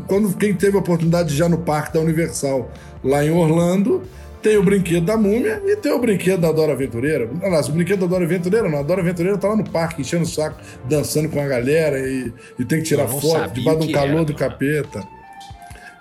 Quando 0.07 0.35
quem 0.37 0.53
teve 0.53 0.77
a 0.77 0.79
oportunidade 0.79 1.29
de 1.29 1.35
já 1.35 1.49
no 1.49 1.59
parque 1.59 1.93
da 1.93 1.99
Universal 1.99 2.71
lá 3.03 3.23
em 3.23 3.31
Orlando, 3.31 4.03
tem 4.41 4.57
o 4.57 4.63
brinquedo 4.63 5.05
da 5.05 5.15
múmia 5.15 5.61
e 5.65 5.75
tem 5.75 5.91
o 5.91 5.99
brinquedo 5.99 6.41
da 6.41 6.51
Dora 6.51 6.73
Aventureira. 6.73 7.29
Aliás, 7.43 7.69
o 7.69 7.71
brinquedo 7.71 7.99
da 8.01 8.07
Dora 8.07 8.25
Aventureira 8.25 8.67
não. 8.67 8.79
A 8.79 8.81
Dora 8.81 9.01
Aventureira 9.01 9.37
tá 9.37 9.49
lá 9.49 9.55
no 9.55 9.69
parque, 9.69 10.01
enchendo 10.01 10.23
o 10.23 10.27
saco, 10.27 10.59
dançando 10.89 11.29
com 11.29 11.39
a 11.39 11.47
galera 11.47 11.99
e, 11.99 12.33
e 12.57 12.65
tem 12.65 12.79
que 12.79 12.85
tirar 12.85 13.07
foto 13.07 13.53
debaixo 13.53 13.81
de 13.81 13.89
um 13.89 13.91
calor 13.91 14.15
era, 14.15 14.25
do 14.25 14.33
capeta. 14.33 15.03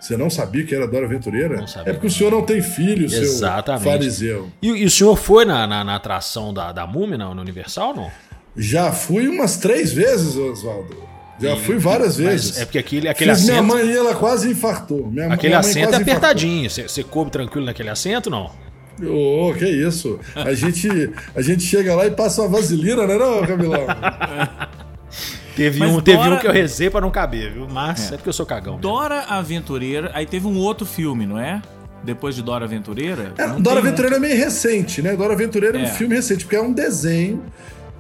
Você 0.00 0.16
não 0.16 0.30
sabia 0.30 0.64
que 0.64 0.75
era 0.75 0.88
Dora 0.88 1.04
Aventureira? 1.04 1.58
Não 1.58 1.66
sabia. 1.66 1.90
É 1.90 1.92
porque 1.92 2.06
o 2.06 2.10
senhor 2.10 2.30
não 2.30 2.42
tem 2.42 2.62
filho, 2.62 3.04
Exatamente. 3.04 3.82
seu 3.82 3.92
fariseu. 3.92 4.50
E, 4.62 4.68
e, 4.68 4.84
o 4.87 4.90
senhor 4.90 5.14
foi 5.16 5.44
na, 5.44 5.66
na, 5.66 5.84
na 5.84 5.96
atração 5.96 6.54
da, 6.54 6.72
da 6.72 6.87
múmia 6.87 7.18
no 7.18 7.30
Universal, 7.32 7.94
não? 7.94 8.10
Já 8.57 8.92
fui 8.92 9.28
umas 9.28 9.57
três 9.57 9.92
vezes, 9.92 10.37
Oswaldo. 10.37 11.11
Já 11.40 11.57
fui 11.57 11.78
várias 11.78 12.16
vezes. 12.16 12.59
é 12.59 12.64
porque 12.66 12.78
aquele, 12.78 13.09
aquele 13.09 13.30
Fiz 13.30 13.45
assento. 13.45 13.64
Minha 13.64 13.85
mãe 13.85 13.97
ela 13.97 14.14
quase 14.14 14.50
infartou. 14.50 15.07
Minha, 15.07 15.33
aquele 15.33 15.49
minha 15.49 15.61
assento 15.61 15.95
é 15.95 15.97
apertadinho. 15.97 16.69
Você 16.69 17.02
coube 17.02 17.30
tranquilo 17.30 17.64
naquele 17.64 17.88
assento, 17.88 18.28
não? 18.28 18.50
Ô, 19.02 19.49
oh, 19.49 19.54
que 19.54 19.64
isso. 19.64 20.21
A 20.35 20.52
gente, 20.52 20.88
a 21.35 21.40
gente 21.40 21.62
chega 21.62 21.95
lá 21.95 22.07
e 22.07 22.11
passa 22.11 22.42
uma 22.42 22.59
vaselina, 22.59 23.07
né, 23.07 23.16
não, 23.16 23.47
Camilão? 23.47 23.87
Teve 25.57 25.85
um, 25.85 26.00
teve 26.00 26.26
um 26.26 26.38
que 26.38 26.47
eu 26.47 26.52
rezei 26.52 26.88
pra 26.88 27.00
não 27.00 27.11
caber, 27.11 27.52
viu? 27.52 27.69
Mas 27.69 28.11
é, 28.11 28.14
é 28.14 28.16
porque 28.16 28.30
eu 28.30 28.33
sou 28.33 28.47
cagão. 28.47 28.78
Dora 28.78 29.25
Aventureira, 29.25 30.11
aí 30.14 30.25
teve 30.25 30.47
um 30.47 30.57
outro 30.57 30.87
filme, 30.87 31.26
não 31.26 31.38
é? 31.38 31.61
Depois 32.02 32.35
de 32.35 32.42
Dora 32.42 32.64
Aventureira? 32.64 33.35
É, 33.37 33.47
Dora 33.61 33.80
Aventureira 33.80 34.16
um... 34.16 34.19
é 34.19 34.21
meio 34.21 34.37
recente, 34.37 35.02
né? 35.02 35.14
Dora 35.14 35.35
Aventureira 35.35 35.76
é. 35.76 35.83
é 35.83 35.85
um 35.85 35.88
filme 35.88 36.14
recente, 36.14 36.45
porque 36.45 36.57
é 36.57 36.62
um 36.62 36.73
desenho 36.73 37.42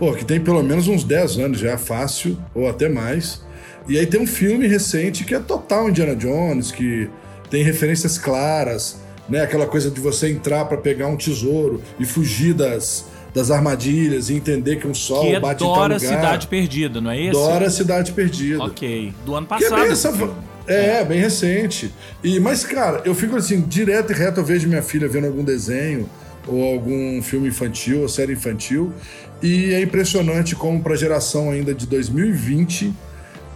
pô, 0.00 0.14
que 0.14 0.24
tem 0.24 0.40
pelo 0.40 0.62
menos 0.62 0.88
uns 0.88 1.04
10 1.04 1.38
anos 1.38 1.58
já, 1.58 1.76
fácil, 1.76 2.38
ou 2.54 2.66
até 2.66 2.88
mais. 2.88 3.44
E 3.86 3.98
aí 3.98 4.06
tem 4.06 4.18
um 4.18 4.26
filme 4.26 4.66
recente 4.66 5.24
que 5.24 5.34
é 5.34 5.38
total 5.38 5.90
Indiana 5.90 6.16
Jones, 6.16 6.72
que 6.72 7.10
tem 7.50 7.62
referências 7.62 8.16
claras, 8.16 8.98
né? 9.28 9.42
Aquela 9.42 9.66
coisa 9.66 9.90
de 9.90 10.00
você 10.00 10.30
entrar 10.30 10.64
para 10.64 10.78
pegar 10.78 11.06
um 11.06 11.16
tesouro 11.16 11.82
e 11.98 12.06
fugir 12.06 12.54
das, 12.54 13.04
das 13.34 13.50
armadilhas 13.50 14.30
e 14.30 14.34
entender 14.34 14.76
que 14.76 14.86
um 14.86 14.94
sol 14.94 15.22
que 15.22 15.34
é 15.34 15.40
bate 15.40 15.58
Dora 15.58 15.96
em 15.96 15.98
tal 15.98 16.08
lugar. 16.08 16.20
Cidade 16.20 16.46
Perdida, 16.46 17.00
não 17.00 17.10
é 17.10 17.20
isso? 17.20 17.32
Dora 17.32 17.68
Cidade 17.68 18.12
Perdida. 18.12 18.64
Ok. 18.64 19.12
Do 19.26 19.34
ano 19.34 19.46
passado. 19.46 19.68
Que 19.68 19.74
é, 19.74 19.82
bem, 19.82 19.92
essa... 19.92 20.30
é, 20.66 21.04
bem 21.04 21.20
recente. 21.20 21.92
E, 22.24 22.40
mas, 22.40 22.64
cara, 22.64 23.02
eu 23.04 23.14
fico 23.14 23.36
assim, 23.36 23.60
direto 23.60 24.12
e 24.12 24.14
reto 24.14 24.40
eu 24.40 24.44
vejo 24.44 24.66
minha 24.66 24.82
filha 24.82 25.06
vendo 25.08 25.26
algum 25.26 25.44
desenho 25.44 26.08
ou 26.46 26.72
algum 26.72 27.22
filme 27.22 27.48
infantil 27.48 28.02
ou 28.02 28.08
série 28.08 28.32
infantil 28.32 28.92
e 29.42 29.72
é 29.72 29.80
impressionante 29.80 30.54
como, 30.54 30.82
para 30.82 30.92
a 30.92 30.96
geração 30.96 31.50
ainda 31.50 31.74
de 31.74 31.86
2020, 31.86 32.92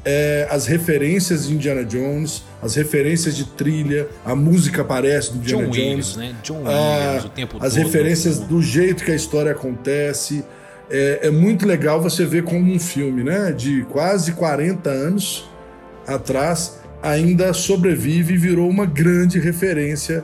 é, 0.05 0.47
as 0.51 0.67
referências 0.67 1.47
de 1.47 1.55
Indiana 1.55 1.85
Jones, 1.85 2.43
as 2.63 2.75
referências 2.75 3.37
de 3.37 3.45
trilha, 3.45 4.09
a 4.25 4.35
música 4.35 4.83
aparece 4.83 5.33
do 5.33 5.39
Indiana 5.39 5.65
John 5.65 5.71
Jones. 5.71 5.77
Williams, 5.79 6.17
né? 6.17 6.35
John 6.43 6.63
Williams, 6.63 7.25
o 7.25 7.29
tempo 7.29 7.57
As 7.61 7.75
todo, 7.75 7.85
referências 7.85 8.39
do 8.39 8.63
jeito 8.63 9.05
que 9.05 9.11
a 9.11 9.15
história 9.15 9.53
acontece. 9.53 10.45
É, 10.91 11.21
é, 11.29 11.31
muito 11.31 11.67
legal 11.67 12.01
você 12.01 12.27
ver 12.27 12.45
como 12.45 12.71
um 12.71 12.79
filme 12.79 13.25
né, 13.25 13.53
de 13.53 13.85
quase 13.85 14.33
40 14.33 14.91
anos 14.91 15.49
atrás 16.07 16.79
ainda 17.03 17.55
sobrevive 17.55 18.35
e 18.35 18.37
virou 18.37 18.69
uma 18.69 18.85
grande 18.85 19.39
referência 19.39 20.23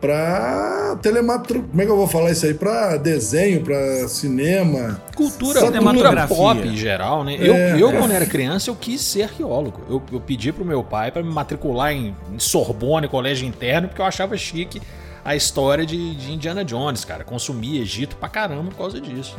para 0.00 0.96
telematro... 1.02 1.62
Como 1.62 1.82
é 1.82 1.84
que 1.84 1.90
eu 1.90 1.96
vou 1.96 2.06
falar 2.06 2.30
isso 2.30 2.46
aí? 2.46 2.54
Para 2.54 2.96
desenho, 2.96 3.62
para 3.62 4.08
cinema. 4.08 5.00
Cultura, 5.14 5.60
cultura 5.60 6.26
pop 6.26 6.60
em 6.60 6.76
geral, 6.76 7.24
né? 7.24 7.34
É, 7.34 7.48
eu, 7.48 7.54
eu 7.78 7.90
é. 7.90 7.98
quando 7.98 8.12
era 8.12 8.26
criança, 8.26 8.70
eu 8.70 8.76
quis 8.76 9.00
ser 9.00 9.24
arqueólogo. 9.24 9.82
Eu, 9.88 10.02
eu 10.12 10.20
pedi 10.20 10.52
pro 10.52 10.64
meu 10.64 10.82
pai 10.84 11.10
para 11.10 11.22
me 11.22 11.30
matricular 11.30 11.92
em, 11.92 12.14
em 12.32 12.38
Sorbonne, 12.38 13.08
colégio 13.08 13.46
interno, 13.46 13.88
porque 13.88 14.00
eu 14.00 14.06
achava 14.06 14.36
chique 14.36 14.80
a 15.24 15.34
história 15.34 15.84
de, 15.84 16.14
de 16.14 16.32
Indiana 16.32 16.64
Jones, 16.64 17.04
cara. 17.04 17.24
Consumia 17.24 17.82
Egito 17.82 18.16
pra 18.16 18.28
caramba 18.28 18.70
por 18.70 18.76
causa 18.76 19.00
disso. 19.00 19.36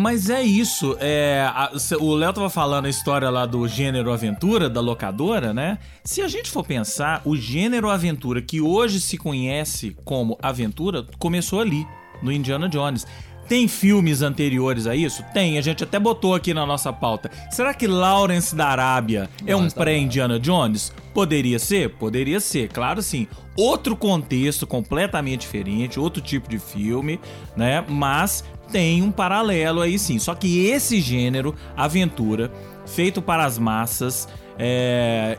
Mas 0.00 0.30
é 0.30 0.42
isso. 0.42 0.96
É, 0.98 1.46
a, 1.46 1.70
o 2.00 2.14
Léo 2.14 2.32
tava 2.32 2.48
falando 2.48 2.86
a 2.86 2.88
história 2.88 3.28
lá 3.28 3.44
do 3.44 3.68
gênero 3.68 4.10
aventura, 4.10 4.70
da 4.70 4.80
locadora, 4.80 5.52
né? 5.52 5.78
Se 6.02 6.22
a 6.22 6.28
gente 6.28 6.50
for 6.50 6.64
pensar, 6.64 7.20
o 7.22 7.36
gênero 7.36 7.90
aventura 7.90 8.40
que 8.40 8.62
hoje 8.62 8.98
se 8.98 9.18
conhece 9.18 9.94
como 10.02 10.38
aventura 10.42 11.06
começou 11.18 11.60
ali, 11.60 11.86
no 12.22 12.32
Indiana 12.32 12.66
Jones. 12.66 13.06
Tem 13.46 13.68
filmes 13.68 14.22
anteriores 14.22 14.86
a 14.86 14.96
isso? 14.96 15.22
Tem, 15.34 15.58
a 15.58 15.60
gente 15.60 15.84
até 15.84 15.98
botou 15.98 16.34
aqui 16.34 16.54
na 16.54 16.64
nossa 16.64 16.90
pauta. 16.94 17.30
Será 17.50 17.74
que 17.74 17.86
Lawrence 17.86 18.56
da 18.56 18.68
Arábia 18.68 19.28
é 19.46 19.54
um 19.54 19.68
pré-Indiana 19.68 20.40
Jones? 20.40 20.94
Poderia 21.12 21.58
ser? 21.58 21.90
Poderia 21.90 22.40
ser, 22.40 22.68
claro 22.68 23.02
sim. 23.02 23.26
Outro 23.56 23.96
contexto 23.96 24.66
completamente 24.66 25.40
diferente, 25.40 25.98
outro 25.98 26.22
tipo 26.22 26.48
de 26.48 26.58
filme, 26.58 27.20
né? 27.56 27.84
Mas 27.88 28.44
tem 28.70 29.02
um 29.02 29.10
paralelo 29.10 29.80
aí 29.80 29.98
sim. 29.98 30.18
Só 30.18 30.34
que 30.34 30.66
esse 30.66 31.00
gênero, 31.00 31.54
aventura, 31.76 32.52
feito 32.86 33.20
para 33.20 33.44
as 33.44 33.58
massas, 33.58 34.28
é, 34.58 35.38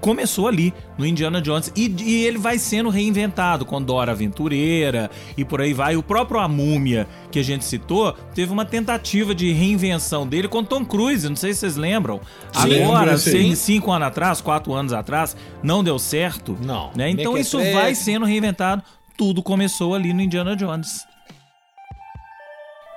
começou 0.00 0.48
ali 0.48 0.74
no 0.98 1.06
Indiana 1.06 1.40
Jones 1.40 1.72
e, 1.76 1.86
e, 1.86 2.24
ele 2.24 2.38
vai 2.38 2.58
sendo 2.58 2.88
reinventado 2.88 3.64
com 3.64 3.80
Dora 3.80 4.12
Aventureira 4.12 5.10
e 5.36 5.44
por 5.44 5.60
aí 5.60 5.72
vai. 5.72 5.96
O 5.96 6.02
próprio 6.02 6.40
A 6.40 6.48
Múmia 6.48 7.06
que 7.30 7.38
a 7.38 7.42
gente 7.42 7.64
citou 7.64 8.12
teve 8.34 8.52
uma 8.52 8.64
tentativa 8.64 9.34
de 9.34 9.52
reinvenção 9.52 10.26
dele 10.26 10.48
com 10.48 10.64
Tom 10.64 10.84
Cruise, 10.84 11.28
não 11.28 11.36
sei 11.36 11.52
se 11.54 11.60
vocês 11.60 11.76
lembram. 11.76 12.20
Sim, 12.52 12.82
Agora, 12.82 13.16
seis, 13.18 13.58
cinco 13.58 13.92
anos 13.92 14.08
atrás, 14.08 14.40
quatro 14.40 14.72
anos 14.72 14.92
atrás, 14.92 15.36
não 15.62 15.82
deu 15.84 15.98
certo. 15.98 16.56
Não. 16.60 16.90
Né? 16.94 17.10
Então 17.10 17.36
isso 17.36 17.58
vai 17.72 17.94
sendo 17.94 18.26
reinventado. 18.26 18.82
Tudo 19.16 19.42
começou 19.42 19.94
ali 19.94 20.12
no 20.12 20.20
Indiana 20.20 20.54
Jones. 20.54 21.06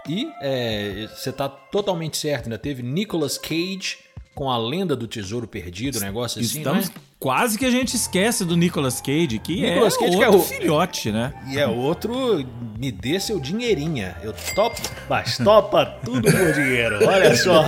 E 0.10 0.28
é, 0.42 1.08
você 1.16 1.32
tá 1.32 1.48
totalmente 1.48 2.18
certo, 2.18 2.46
ainda 2.46 2.58
teve 2.58 2.82
Nicolas 2.82 3.38
Cage 3.38 3.98
com 4.40 4.50
a 4.50 4.58
lenda 4.58 4.96
do 4.96 5.06
tesouro 5.06 5.46
perdido, 5.46 5.98
um 5.98 6.02
negócio 6.02 6.40
assim, 6.40 6.60
Estamos 6.60 6.88
né? 6.88 6.96
quase 7.20 7.60
que 7.60 7.66
a 7.66 7.70
gente 7.70 7.94
esquece 7.94 8.46
do 8.46 8.56
Nicolas 8.56 9.02
Cage, 9.02 9.38
que 9.38 9.60
Nicolas 9.60 9.96
é 9.96 10.00
Cage 10.00 10.16
outro 10.16 10.18
que 10.18 10.24
é 10.24 10.30
o, 10.30 10.42
filhote, 10.42 11.12
né? 11.12 11.34
E 11.50 11.60
é 11.60 11.68
outro, 11.68 12.42
me 12.80 12.90
dê 12.90 13.20
seu 13.20 13.38
dinheirinha. 13.38 14.16
Eu 14.24 14.34
topo, 14.56 14.80
mas 15.10 15.38
topa 15.40 15.86
tudo 16.06 16.32
por 16.32 16.54
dinheiro. 16.54 17.06
Olha 17.06 17.36
só, 17.36 17.66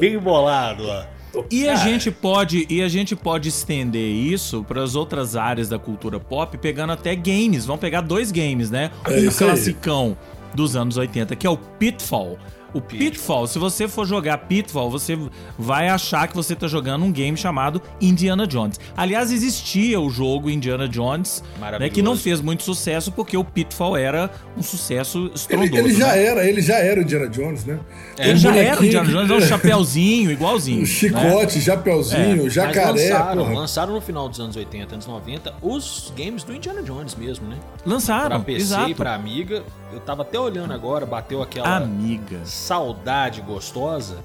bem 0.00 0.18
bolado, 0.18 0.88
ó. 0.88 1.04
E 1.48 1.68
a 1.68 1.76
gente 1.76 2.10
pode 2.10 2.66
e 2.68 2.82
a 2.82 2.88
gente 2.88 3.14
pode 3.14 3.48
estender 3.48 4.10
isso 4.10 4.64
para 4.64 4.82
as 4.82 4.96
outras 4.96 5.36
áreas 5.36 5.68
da 5.68 5.78
cultura 5.78 6.18
pop, 6.18 6.58
pegando 6.58 6.94
até 6.94 7.14
games. 7.14 7.64
Vamos 7.64 7.80
pegar 7.80 8.00
dois 8.00 8.32
games, 8.32 8.72
né? 8.72 8.90
É 9.04 9.20
um 9.20 9.30
classicão 9.30 10.18
dos 10.52 10.74
anos 10.74 10.96
80, 10.96 11.36
que 11.36 11.46
é 11.46 11.50
o 11.50 11.56
Pitfall. 11.56 12.36
O 12.72 12.80
Pitfall, 12.80 13.46
se 13.46 13.58
você 13.58 13.88
for 13.88 14.06
jogar 14.06 14.38
Pitfall, 14.38 14.90
você 14.90 15.18
vai 15.58 15.88
achar 15.88 16.28
que 16.28 16.36
você 16.36 16.54
tá 16.54 16.68
jogando 16.68 17.04
um 17.04 17.10
game 17.10 17.36
chamado 17.36 17.80
Indiana 18.00 18.46
Jones. 18.46 18.78
Aliás, 18.96 19.32
existia 19.32 19.98
o 20.00 20.10
jogo 20.10 20.50
Indiana 20.50 20.86
Jones, 20.86 21.42
né, 21.80 21.88
que 21.88 22.02
não 22.02 22.16
fez 22.16 22.40
muito 22.40 22.62
sucesso 22.62 23.10
porque 23.12 23.36
o 23.36 23.44
Pitfall 23.44 23.96
era 23.96 24.30
um 24.56 24.62
sucesso 24.62 25.30
estrondoso. 25.34 25.74
Ele, 25.74 25.88
ele 25.88 25.94
já 25.94 26.08
né? 26.08 26.24
era, 26.24 26.44
ele 26.44 26.60
já 26.60 26.76
era 26.76 27.00
o 27.00 27.02
Indiana 27.02 27.28
Jones, 27.28 27.64
né? 27.64 27.78
É, 28.18 28.28
ele 28.28 28.38
já 28.38 28.54
era 28.54 28.80
o 28.80 28.84
Indiana 28.84 29.08
Jones, 29.10 29.44
um 29.44 29.48
chapéuzinho, 29.48 30.30
igualzinho. 30.30 30.82
O 30.82 30.86
chicote, 30.86 31.58
né? 31.58 31.64
chapéuzinho, 31.64 32.46
é. 32.46 32.50
jacaré. 32.50 33.10
Lançaram, 33.10 33.54
lançaram, 33.54 33.94
no 33.94 34.00
final 34.00 34.28
dos 34.28 34.40
anos 34.40 34.56
80, 34.56 34.94
anos 34.94 35.06
90, 35.06 35.54
os 35.62 36.12
games 36.16 36.42
do 36.42 36.54
Indiana 36.54 36.82
Jones 36.82 37.14
mesmo, 37.14 37.48
né? 37.48 37.56
Lançaram, 37.84 38.28
pra 38.28 38.40
PC 38.40 38.60
exato. 38.60 38.94
pra 38.94 39.14
Amiga. 39.14 39.62
Eu 39.92 40.00
tava 40.00 40.22
até 40.22 40.38
olhando 40.38 40.72
agora, 40.72 41.06
bateu 41.06 41.42
aquela 41.42 41.76
Amiga. 41.76 42.40
Saudade 42.58 43.40
gostosa. 43.40 44.18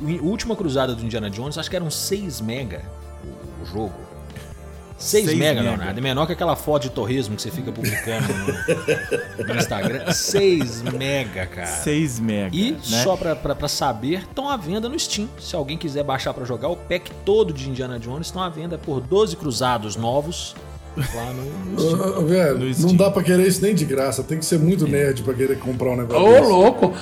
A 0.00 0.24
última 0.24 0.56
cruzada 0.56 0.94
do 0.94 1.04
Indiana 1.04 1.30
Jones, 1.30 1.56
acho 1.56 1.70
que 1.70 1.76
eram 1.76 1.90
6 1.90 2.40
mega 2.40 2.82
o, 3.62 3.66
jogo. 3.66 3.94
6 4.98 5.26
mega, 5.28 5.38
mega, 5.38 5.62
Leonardo. 5.62 5.98
É 5.98 6.02
menor 6.02 6.26
que 6.26 6.32
aquela 6.32 6.54
foto 6.56 6.82
de 6.82 6.90
torresmo 6.90 7.34
que 7.34 7.40
você 7.40 7.50
fica 7.50 7.72
publicando 7.72 8.26
no, 8.34 9.46
no 9.46 9.56
Instagram. 9.56 10.12
6 10.12 10.82
mega, 10.82 11.46
cara. 11.46 11.66
6 11.66 12.20
mega. 12.20 12.54
E 12.54 12.72
né? 12.72 12.78
só 12.82 13.16
pra, 13.16 13.34
pra, 13.34 13.54
pra 13.54 13.68
saber, 13.68 14.20
estão 14.20 14.48
à 14.48 14.56
venda 14.58 14.88
no 14.88 14.98
Steam. 14.98 15.28
Se 15.38 15.56
alguém 15.56 15.78
quiser 15.78 16.02
baixar 16.02 16.34
para 16.34 16.44
jogar, 16.44 16.68
o 16.68 16.76
pack 16.76 17.10
todo 17.24 17.52
de 17.52 17.68
Indiana 17.68 17.98
Jones 17.98 18.26
estão 18.26 18.42
à 18.42 18.48
venda 18.50 18.76
por 18.76 19.00
12 19.00 19.36
cruzados 19.36 19.96
novos 19.96 20.54
Lá 20.96 21.32
no, 21.32 22.26
velho, 22.26 22.58
no 22.58 22.86
não 22.88 22.96
dá 22.96 23.10
pra 23.10 23.22
querer 23.22 23.46
isso 23.46 23.62
nem 23.62 23.74
de 23.74 23.84
graça. 23.84 24.22
Tem 24.24 24.38
que 24.38 24.44
ser 24.44 24.58
muito 24.58 24.88
nerd 24.88 25.22
pra 25.22 25.32
querer 25.32 25.58
comprar 25.58 25.90
um 25.90 25.96
negócio. 25.96 26.44
Ô, 26.44 26.48
louco! 26.48 26.94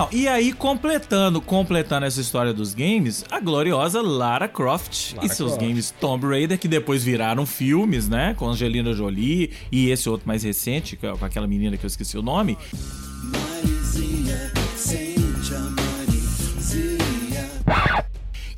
Não, 0.00 0.08
e 0.10 0.26
aí 0.26 0.50
completando, 0.54 1.42
completando 1.42 2.06
essa 2.06 2.22
história 2.22 2.54
dos 2.54 2.72
games, 2.72 3.22
a 3.30 3.38
gloriosa 3.38 4.00
Lara 4.00 4.48
Croft 4.48 5.12
Lara 5.12 5.26
e 5.26 5.28
seus 5.28 5.50
Croft. 5.52 5.66
games 5.66 5.94
Tomb 6.00 6.26
Raider 6.26 6.58
que 6.58 6.66
depois 6.66 7.04
viraram 7.04 7.44
filmes, 7.44 8.08
né, 8.08 8.32
com 8.32 8.48
Angelina 8.48 8.94
Jolie 8.94 9.50
e 9.70 9.90
esse 9.90 10.08
outro 10.08 10.26
mais 10.26 10.42
recente 10.42 10.96
com 10.96 11.22
aquela 11.22 11.46
menina 11.46 11.76
que 11.76 11.84
eu 11.84 11.88
esqueci 11.88 12.16
o 12.16 12.22
nome. 12.22 12.56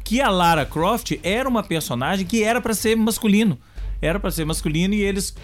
que 0.04 0.20
a 0.20 0.30
Lara 0.30 0.64
Croft 0.64 1.18
era 1.24 1.48
uma 1.48 1.64
personagem 1.64 2.24
que 2.24 2.44
era 2.44 2.60
para 2.60 2.74
ser 2.74 2.94
masculino. 2.96 3.58
Era 4.00 4.20
para 4.20 4.30
ser 4.30 4.44
masculino 4.44 4.94
e 4.94 5.00
eles 5.00 5.34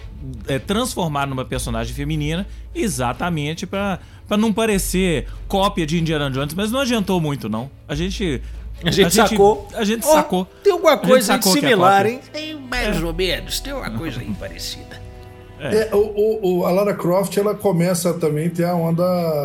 é, 0.47 0.59
transformaram 0.59 1.29
numa 1.29 1.45
personagem 1.45 1.93
feminina 1.93 2.45
exatamente 2.75 3.65
para 3.65 3.99
não 4.37 4.53
parecer 4.53 5.27
cópia 5.47 5.85
de 5.85 5.99
Indiana 5.99 6.29
Jones, 6.29 6.53
mas 6.53 6.71
não 6.71 6.79
adiantou 6.79 7.19
muito 7.19 7.49
não. 7.49 7.69
A 7.87 7.95
gente 7.95 8.41
a 8.83 8.91
gente, 8.91 9.19
a 9.19 9.27
sacou. 9.27 9.67
Gente, 9.69 9.79
a 9.79 9.83
gente 9.83 10.05
oh, 10.07 10.11
sacou. 10.11 10.47
Tem 10.63 10.71
alguma 10.71 10.97
coisa 10.97 11.41
similar, 11.41 12.05
hein? 12.05 12.19
Tem 12.31 12.55
mais 12.55 13.01
é. 13.01 13.05
ou 13.05 13.13
menos, 13.13 13.59
tem 13.59 13.73
uma 13.73 13.91
coisa 13.91 14.21
aí 14.21 14.31
parecida. 14.39 14.99
É. 15.59 15.89
É, 15.89 15.89
o, 15.93 16.39
o, 16.41 16.65
a 16.65 16.71
Lara 16.71 16.93
Croft 16.93 17.35
ela 17.35 17.53
começa 17.53 18.13
também 18.13 18.47
a 18.47 18.49
ter 18.49 18.63
a 18.63 18.73
onda. 18.73 19.03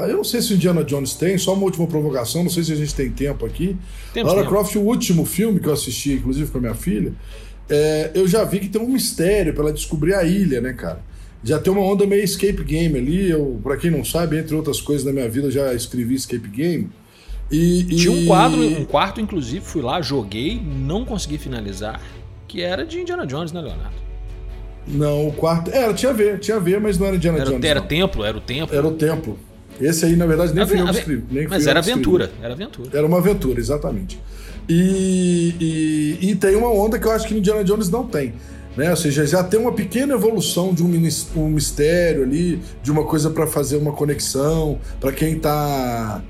Eu 0.08 0.18
não 0.18 0.24
sei 0.24 0.40
se 0.40 0.52
o 0.52 0.54
Indiana 0.54 0.84
Jones 0.84 1.14
tem, 1.14 1.36
só 1.36 1.54
uma 1.54 1.64
última 1.64 1.88
provocação, 1.88 2.44
não 2.44 2.50
sei 2.50 2.62
se 2.62 2.72
a 2.72 2.76
gente 2.76 2.94
tem 2.94 3.10
tempo 3.10 3.44
aqui. 3.44 3.76
Temos 4.12 4.32
Lara 4.32 4.44
tempo. 4.44 4.54
Croft, 4.54 4.76
o 4.76 4.82
último 4.82 5.26
filme 5.26 5.58
que 5.58 5.66
eu 5.66 5.72
assisti, 5.72 6.12
inclusive 6.12 6.50
com 6.52 6.58
a 6.58 6.60
minha 6.60 6.74
filha, 6.74 7.12
é, 7.68 8.12
eu 8.14 8.28
já 8.28 8.44
vi 8.44 8.60
que 8.60 8.68
tem 8.68 8.80
um 8.80 8.88
mistério 8.88 9.52
para 9.52 9.64
ela 9.64 9.72
descobrir 9.72 10.14
a 10.14 10.22
ilha, 10.22 10.60
né, 10.60 10.72
cara? 10.72 11.00
Já 11.44 11.58
tem 11.58 11.72
uma 11.72 11.82
onda 11.82 12.06
meio 12.06 12.24
escape 12.24 12.64
game 12.64 12.98
ali. 12.98 13.30
Eu, 13.30 13.60
pra 13.62 13.76
quem 13.76 13.90
não 13.90 14.04
sabe, 14.04 14.38
entre 14.38 14.54
outras 14.56 14.80
coisas 14.80 15.04
da 15.04 15.12
minha 15.12 15.28
vida, 15.28 15.50
já 15.50 15.74
escrevi 15.74 16.14
escape 16.14 16.48
game. 16.48 16.90
E, 17.50 17.84
Tinha 17.84 18.10
um 18.10 18.26
quadro, 18.26 18.60
um 18.60 18.84
quarto, 18.84 19.20
inclusive, 19.20 19.64
fui 19.64 19.82
lá, 19.82 20.00
joguei, 20.00 20.60
não 20.60 21.04
consegui 21.04 21.36
finalizar, 21.36 22.00
que 22.48 22.62
era 22.62 22.84
de 22.86 22.98
Indiana 22.98 23.26
Jones, 23.26 23.52
né, 23.52 23.60
Leonardo? 23.60 23.94
Não, 24.88 25.28
o 25.28 25.32
quarto. 25.32 25.70
Era, 25.70 25.92
tinha 25.92 26.10
a 26.10 26.14
ver, 26.14 26.38
tinha 26.38 26.56
a 26.56 26.60
ver, 26.60 26.80
mas 26.80 26.98
não 26.98 27.06
era 27.06 27.16
Indiana 27.16 27.38
era, 27.38 27.50
Jones. 27.50 27.64
Era 27.64 27.80
o 27.80 27.84
templo, 27.84 28.24
era 28.24 28.36
o 28.36 28.40
templo. 28.40 28.76
Era 28.76 28.86
o 28.86 28.92
templo. 28.92 29.38
Esse 29.80 30.06
aí, 30.06 30.16
na 30.16 30.26
verdade, 30.26 30.54
nem 30.54 30.66
fui 30.66 30.80
eu 30.80 30.86
que 30.86 30.92
escrevi. 30.92 31.24
Nem 31.30 31.48
mas 31.48 31.66
era 31.66 31.80
aventura, 31.80 32.30
era 32.42 32.54
aventura. 32.54 32.90
Era 32.92 33.06
uma 33.06 33.18
aventura, 33.18 33.58
exatamente. 33.60 34.18
E, 34.68 35.54
e, 36.20 36.30
e, 36.30 36.36
tem 36.36 36.56
uma 36.56 36.70
onda 36.70 36.98
que 36.98 37.06
eu 37.06 37.12
acho 37.12 37.28
que 37.28 37.34
Indiana 37.34 37.62
Jones 37.62 37.90
não 37.90 38.06
tem. 38.06 38.32
Né? 38.76 38.90
Ou 38.90 38.96
seja, 38.96 39.26
já 39.26 39.42
tem 39.42 39.58
uma 39.58 39.72
pequena 39.72 40.14
evolução 40.14 40.74
de 40.74 40.82
um, 40.82 41.08
um 41.36 41.48
mistério 41.48 42.22
ali, 42.22 42.60
de 42.82 42.90
uma 42.90 43.04
coisa 43.04 43.30
para 43.30 43.46
fazer 43.46 43.76
uma 43.76 43.92
conexão, 43.92 44.78
para 45.00 45.12
quem 45.12 45.36
está 45.36 46.22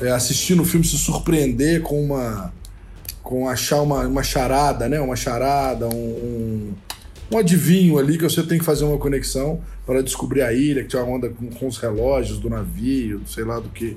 é, 0.00 0.10
assistindo 0.10 0.62
o 0.62 0.64
filme 0.64 0.86
se 0.86 0.96
surpreender 0.96 1.82
com 1.82 2.02
uma. 2.02 2.52
com 3.22 3.48
achar 3.48 3.82
uma, 3.82 4.06
uma 4.06 4.22
charada, 4.22 4.88
né? 4.88 5.00
Uma 5.00 5.16
charada, 5.16 5.88
um, 5.88 5.92
um 5.92 6.72
um 7.32 7.38
adivinho 7.38 7.98
ali 7.98 8.18
que 8.18 8.24
você 8.24 8.42
tem 8.42 8.58
que 8.58 8.64
fazer 8.64 8.84
uma 8.84 8.98
conexão 8.98 9.60
para 9.86 10.02
descobrir 10.02 10.42
a 10.42 10.52
ilha, 10.52 10.82
que 10.82 10.90
tem 10.90 11.00
uma 11.00 11.16
onda 11.16 11.30
com, 11.30 11.48
com, 11.48 11.66
os 11.66 11.78
relógios 11.78 12.38
do 12.38 12.50
navio, 12.50 13.22
sei 13.26 13.44
lá 13.44 13.58
do 13.58 13.70
que. 13.70 13.96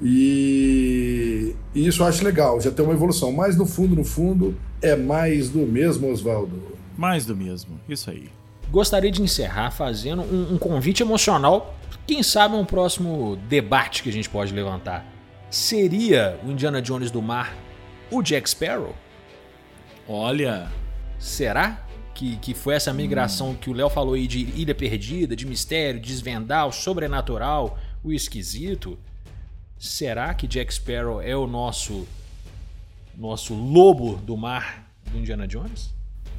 E, 0.00 1.56
isso 1.74 2.02
eu 2.02 2.06
acho 2.06 2.24
legal, 2.24 2.60
já 2.60 2.70
tem 2.70 2.84
uma 2.84 2.94
evolução. 2.94 3.32
Mas 3.32 3.56
no 3.56 3.66
fundo, 3.66 3.96
no 3.96 4.04
fundo, 4.04 4.54
é 4.80 4.94
mais 4.94 5.50
do 5.50 5.66
mesmo, 5.66 6.08
Oswaldo. 6.08 6.77
Mais 6.98 7.24
do 7.24 7.36
mesmo, 7.36 7.80
isso 7.88 8.10
aí. 8.10 8.28
Gostaria 8.70 9.10
de 9.10 9.22
encerrar 9.22 9.70
fazendo 9.70 10.20
um, 10.20 10.54
um 10.54 10.58
convite 10.58 11.02
emocional. 11.02 11.74
Quem 12.06 12.22
sabe 12.22 12.56
um 12.56 12.64
próximo 12.64 13.36
debate 13.48 14.02
que 14.02 14.08
a 14.08 14.12
gente 14.12 14.28
pode 14.28 14.52
levantar. 14.52 15.06
Seria 15.50 16.38
o 16.44 16.50
Indiana 16.50 16.82
Jones 16.82 17.10
do 17.10 17.22
mar 17.22 17.56
o 18.10 18.20
Jack 18.20 18.50
Sparrow? 18.50 18.94
Olha. 20.08 20.68
Será? 21.18 21.88
que, 22.18 22.36
que 22.38 22.52
foi 22.52 22.74
essa 22.74 22.92
migração 22.92 23.54
que 23.54 23.70
o 23.70 23.72
Léo 23.72 23.88
falou 23.88 24.14
aí 24.14 24.26
de 24.26 24.40
ilha 24.40 24.74
perdida, 24.74 25.36
de 25.36 25.46
mistério, 25.46 26.00
desvendar, 26.00 26.66
o 26.66 26.72
sobrenatural, 26.72 27.78
o 28.02 28.12
esquisito. 28.12 28.98
Será 29.78 30.34
que 30.34 30.48
Jack 30.48 30.74
Sparrow 30.74 31.22
é 31.22 31.36
o 31.36 31.46
nosso 31.46 32.08
nosso 33.16 33.54
lobo 33.54 34.16
do 34.16 34.36
mar 34.36 34.90
do 35.12 35.18
Indiana 35.18 35.46
Jones? 35.46 35.94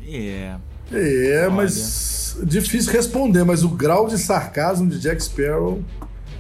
É. 0.08 0.56
É, 0.92 1.42
Olha. 1.42 1.50
mas 1.50 2.38
difícil 2.44 2.92
responder, 2.92 3.44
mas 3.44 3.64
o 3.64 3.70
grau 3.70 4.08
de 4.08 4.18
sarcasmo 4.18 4.90
de 4.90 5.00
Jack 5.00 5.24
Sparrow 5.24 5.84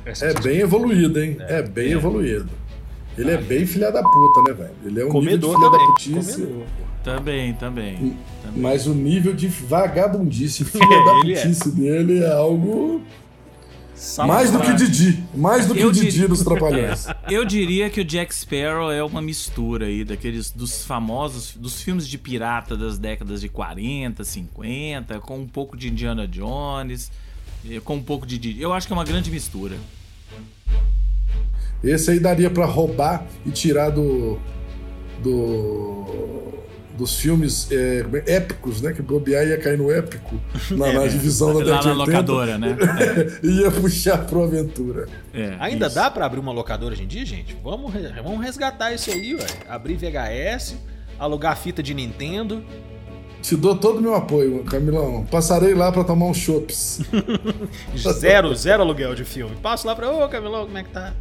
é, 0.06 0.30
é 0.30 0.34
bem 0.42 0.60
evoluído, 0.60 1.22
hein? 1.22 1.38
É, 1.42 1.60
é 1.60 1.62
bem 1.62 1.90
é. 1.90 1.92
evoluído. 1.94 2.50
Ele 3.18 3.32
é 3.32 3.38
bem 3.38 3.66
filha 3.66 3.92
da 3.92 4.02
puta, 4.02 4.42
né, 4.48 4.54
velho? 4.54 4.76
Ele 4.86 5.02
é 5.02 5.06
um 5.06 5.10
Comedor 5.10 5.56
filha 5.56 5.70
também. 5.70 5.80
da 5.80 5.94
putice. 5.94 6.48
Também, 7.04 7.54
também, 7.54 7.96
também. 8.44 8.62
Mas 8.62 8.88
o 8.88 8.94
nível 8.94 9.34
de 9.34 9.48
vagabundice, 9.48 10.64
filha 10.64 10.86
da 10.88 11.18
é. 11.18 11.22
putice 11.22 11.70
é. 11.70 11.72
dele 11.72 12.24
é 12.24 12.32
algo. 12.32 13.02
Mais 14.26 14.52
do 14.52 14.60
que 14.60 14.74
Didi. 14.74 15.24
Mais 15.36 15.66
do 15.66 15.76
que 15.76 15.86
o 15.86 15.92
Didi 15.92 16.28
dos 16.28 16.44
Trapalhões. 16.44 17.08
Eu 17.30 17.44
diria 17.46 17.90
que 17.90 18.02
o 18.02 18.06
Jack 18.06 18.34
Sparrow 18.34 18.92
é 18.92 19.04
uma 19.04 19.22
mistura 19.22 19.88
aí 19.88 20.04
daqueles 20.04 20.52
dos 20.52 20.86
famosos, 20.86 21.56
dos 21.56 21.82
filmes 21.82 22.08
de 22.08 22.18
pirata 22.18 22.78
das 22.78 22.98
décadas 22.98 23.42
de 23.42 23.50
40, 23.50 24.24
50, 24.24 25.20
com 25.20 25.40
um 25.40 25.48
pouco 25.48 25.76
de 25.76 25.90
Indiana 25.90 26.28
Jones, 26.28 27.12
com 27.84 27.96
um 27.96 28.04
pouco 28.04 28.26
de 28.26 28.38
Didi. 28.38 28.62
Eu 28.62 28.74
acho 28.74 28.88
que 28.88 28.94
é 28.94 28.96
uma 28.96 29.06
grande 29.06 29.30
mistura. 29.30 29.76
Esse 31.84 32.12
aí 32.12 32.20
daria 32.20 32.50
para 32.50 32.66
roubar 32.66 33.26
e 33.46 33.52
tirar 33.52 33.90
do. 33.90 34.38
do 35.24 36.59
dos 37.00 37.18
filmes 37.18 37.72
é, 37.72 38.06
épicos, 38.28 38.82
né? 38.82 38.92
Que 38.92 39.02
bobear 39.02 39.48
ia 39.48 39.58
cair 39.58 39.78
no 39.78 39.90
épico 39.90 40.40
na, 40.72 40.88
é, 40.88 40.94
na 40.94 41.08
divisão 41.08 41.54
da 41.54 41.64
década 41.64 41.88
na 41.88 41.94
locadora, 41.94 42.58
né? 42.58 42.78
ia 43.42 43.72
puxar 43.72 44.26
pro 44.26 44.44
aventura. 44.44 45.08
É, 45.34 45.56
Ainda 45.60 45.88
isso. 45.88 45.96
dá 45.96 46.12
para 46.12 46.26
abrir 46.26 46.40
uma 46.40 46.52
locadora 46.52 46.94
hoje 46.94 47.04
em 47.04 47.08
dia, 47.08 47.26
gente? 47.26 47.58
Vamos, 47.64 47.94
vamos 48.24 48.44
resgatar 48.44 48.94
isso 48.94 49.10
aí, 49.10 49.34
ué. 49.34 49.46
Abrir 49.68 49.96
VHS, 49.96 50.76
alugar 51.18 51.58
fita 51.58 51.82
de 51.82 51.94
Nintendo. 51.94 52.64
Te 53.42 53.56
dou 53.56 53.76
todo 53.76 54.00
o 54.00 54.02
meu 54.02 54.16
apoio, 54.16 54.66
Camilão. 54.66 55.26
Passarei 55.32 55.74
lá 55.74 55.92
para 55.92 56.04
tomar 56.04 56.26
uns 56.26 56.38
chopps. 56.38 57.02
zero, 57.96 58.54
zero 58.54 58.84
aluguel 58.84 59.16
de 59.16 59.24
filme. 59.24 59.56
Passo 59.62 59.88
lá 59.88 59.96
para, 59.96 60.12
ô 60.12 60.28
Camilão, 60.28 60.66
como 60.66 60.78
é 60.78 60.84
que 60.84 60.90
tá? 60.90 61.14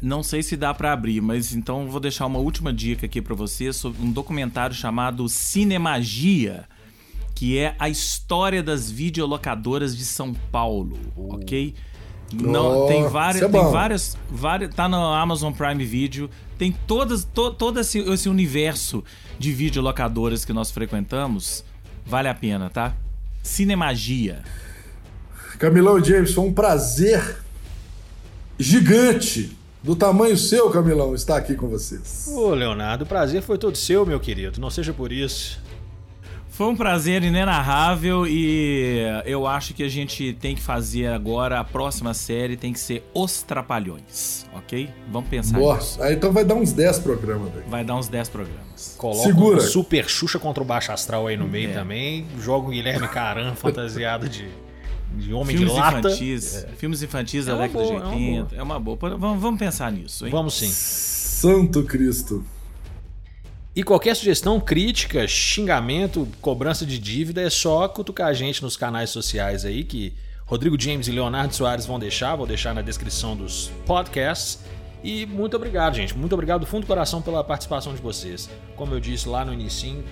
Não 0.00 0.22
sei 0.22 0.42
se 0.42 0.56
dá 0.56 0.72
para 0.72 0.92
abrir, 0.92 1.20
mas 1.20 1.54
então 1.54 1.88
vou 1.88 2.00
deixar 2.00 2.26
uma 2.26 2.38
última 2.38 2.72
dica 2.72 3.06
aqui 3.06 3.20
para 3.20 3.34
você 3.34 3.72
sobre 3.72 4.02
um 4.02 4.10
documentário 4.10 4.74
chamado 4.74 5.28
Cinemagia, 5.28 6.64
que 7.34 7.58
é 7.58 7.74
a 7.78 7.88
história 7.88 8.62
das 8.62 8.90
videolocadoras 8.90 9.96
de 9.96 10.04
São 10.04 10.32
Paulo, 10.50 10.98
uh. 11.16 11.34
ok? 11.34 11.74
Não, 12.32 12.84
oh, 12.84 12.86
tem 12.88 13.08
várias, 13.08 13.42
é 13.42 13.48
tem 13.48 13.70
várias, 13.70 14.18
várias, 14.28 14.74
tá 14.74 14.88
no 14.88 14.96
Amazon 14.96 15.52
Prime 15.52 15.84
Video, 15.84 16.28
tem 16.58 16.74
todas, 16.86 17.24
to, 17.24 17.52
todo 17.52 17.78
esse, 17.78 18.00
esse 18.00 18.28
universo 18.28 19.04
de 19.38 19.52
videolocadoras 19.52 20.44
que 20.44 20.52
nós 20.52 20.70
frequentamos, 20.72 21.64
vale 22.04 22.28
a 22.28 22.34
pena, 22.34 22.68
tá? 22.68 22.94
Cinemagia. 23.44 24.42
Camilão 25.58 26.02
James, 26.02 26.34
foi 26.34 26.44
um 26.44 26.52
prazer 26.52 27.38
gigante 28.58 29.56
do 29.86 29.94
tamanho 29.94 30.36
seu, 30.36 30.68
Camilão, 30.68 31.14
estar 31.14 31.36
aqui 31.36 31.54
com 31.54 31.68
vocês. 31.68 32.26
Ô, 32.34 32.50
Leonardo, 32.50 33.04
o 33.04 33.06
prazer 33.06 33.40
foi 33.40 33.56
todo 33.56 33.76
seu, 33.76 34.04
meu 34.04 34.18
querido. 34.18 34.60
Não 34.60 34.68
seja 34.68 34.92
por 34.92 35.12
isso. 35.12 35.60
Foi 36.48 36.66
um 36.66 36.74
prazer 36.74 37.22
inenarrável 37.22 38.26
e 38.26 38.96
eu 39.24 39.46
acho 39.46 39.74
que 39.74 39.84
a 39.84 39.88
gente 39.88 40.32
tem 40.40 40.56
que 40.56 40.60
fazer 40.60 41.06
agora 41.06 41.60
a 41.60 41.64
próxima 41.64 42.14
série 42.14 42.56
tem 42.56 42.72
que 42.72 42.80
ser 42.80 43.04
Os 43.14 43.42
Trapalhões, 43.42 44.44
ok? 44.54 44.88
Vamos 45.12 45.28
pensar 45.28 45.58
Nossa, 45.58 46.02
nisso. 46.02 46.12
então 46.14 46.32
vai 46.32 46.44
dar 46.44 46.54
uns 46.54 46.72
10 46.72 46.98
programas. 47.00 47.52
Véio. 47.52 47.66
Vai 47.68 47.84
dar 47.84 47.94
uns 47.94 48.08
10 48.08 48.28
programas. 48.30 48.96
Coloca 48.98 49.22
Segura. 49.22 49.58
um 49.58 49.60
Super 49.60 50.08
Xuxa 50.08 50.38
contra 50.38 50.62
o 50.62 50.66
Baixo 50.66 50.90
Astral 50.90 51.28
aí 51.28 51.36
no 51.36 51.46
meio 51.46 51.70
é. 51.70 51.74
também. 51.74 52.26
Joga 52.40 52.66
o 52.66 52.70
Guilherme 52.70 53.06
Caran 53.06 53.54
fantasiado 53.60 54.28
de, 54.28 54.48
de 55.16 55.32
homem 55.32 55.56
filmes 55.56 55.74
de 55.74 55.80
lata. 55.80 55.98
Infantis, 55.98 56.54
é. 56.54 56.68
Filmes 56.76 57.02
infantis 57.02 57.48
é 57.48 57.50
da 57.50 57.58
década 57.58 57.84
boa, 57.84 58.00
de 58.00 58.06
80. 58.06 58.56
É 58.56 58.62
uma 58.62 58.78
boa. 58.78 58.98
É 59.00 59.04
uma 59.04 59.10
boa. 59.10 59.16
Vamos, 59.18 59.42
vamos 59.42 59.58
pensar 59.58 59.90
nisso, 59.90 60.26
hein? 60.26 60.30
Vamos 60.30 60.54
sim. 60.54 60.68
Santo 60.68 61.82
Cristo. 61.84 62.44
E 63.74 63.82
qualquer 63.82 64.16
sugestão, 64.16 64.58
crítica, 64.58 65.28
xingamento, 65.28 66.26
cobrança 66.40 66.86
de 66.86 66.98
dívida 66.98 67.42
é 67.42 67.50
só 67.50 67.86
cutucar 67.86 68.28
a 68.28 68.32
gente 68.32 68.62
nos 68.62 68.74
canais 68.74 69.10
sociais 69.10 69.66
aí 69.66 69.84
que 69.84 70.14
Rodrigo 70.46 70.80
James 70.80 71.08
e 71.08 71.12
Leonardo 71.12 71.54
Soares 71.54 71.84
vão 71.84 71.98
deixar, 71.98 72.36
vou 72.36 72.46
deixar 72.46 72.74
na 72.74 72.80
descrição 72.80 73.36
dos 73.36 73.70
podcasts. 73.84 74.60
E 75.04 75.26
muito 75.26 75.56
obrigado, 75.56 75.94
gente. 75.94 76.16
Muito 76.16 76.32
obrigado 76.32 76.60
do 76.60 76.66
fundo 76.66 76.82
do 76.82 76.86
coração 76.86 77.20
pela 77.20 77.44
participação 77.44 77.94
de 77.94 78.00
vocês. 78.00 78.48
Como 78.76 78.94
eu 78.94 79.00
disse 79.00 79.28
lá 79.28 79.44
no 79.44 79.52
início, 79.52 80.02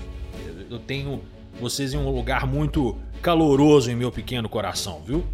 eu 0.70 0.78
tenho 0.78 1.22
vocês 1.58 1.94
em 1.94 1.96
um 1.96 2.10
lugar 2.10 2.46
muito 2.46 2.98
caloroso 3.24 3.90
em 3.90 3.96
meu 3.96 4.12
pequeno 4.12 4.50
coração, 4.50 5.00
viu? 5.06 5.24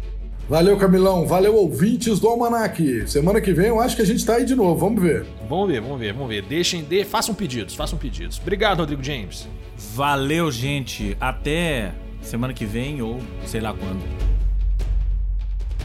Valeu, 0.47 0.77
Camilão. 0.77 1.27
Valeu, 1.27 1.53
ouvintes 1.55 2.21
do 2.21 2.27
Almanac. 2.29 3.05
Semana 3.05 3.41
que 3.41 3.51
vem 3.51 3.67
eu 3.67 3.81
acho 3.81 3.97
que 3.97 4.01
a 4.01 4.05
gente 4.05 4.25
tá 4.25 4.35
aí 4.35 4.45
de 4.45 4.55
novo. 4.55 4.79
Vamos 4.79 5.03
ver. 5.03 5.25
Vamos 5.49 5.67
ver, 5.67 5.81
vamos 5.81 5.99
ver, 5.99 6.13
vamos 6.13 6.29
ver. 6.29 6.41
Deixem, 6.41 6.83
de... 6.83 7.03
façam 7.03 7.35
pedidos, 7.35 7.75
façam 7.75 7.99
pedidos. 7.99 8.39
Obrigado, 8.39 8.79
Rodrigo 8.79 9.03
James. 9.03 9.45
Valeu, 9.93 10.49
gente. 10.49 11.17
Até 11.19 11.91
semana 12.21 12.53
que 12.53 12.65
vem 12.65 13.01
ou 13.01 13.19
sei 13.45 13.59
lá 13.59 13.73
quando. 13.73 14.01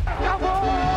Acabou! 0.06 0.96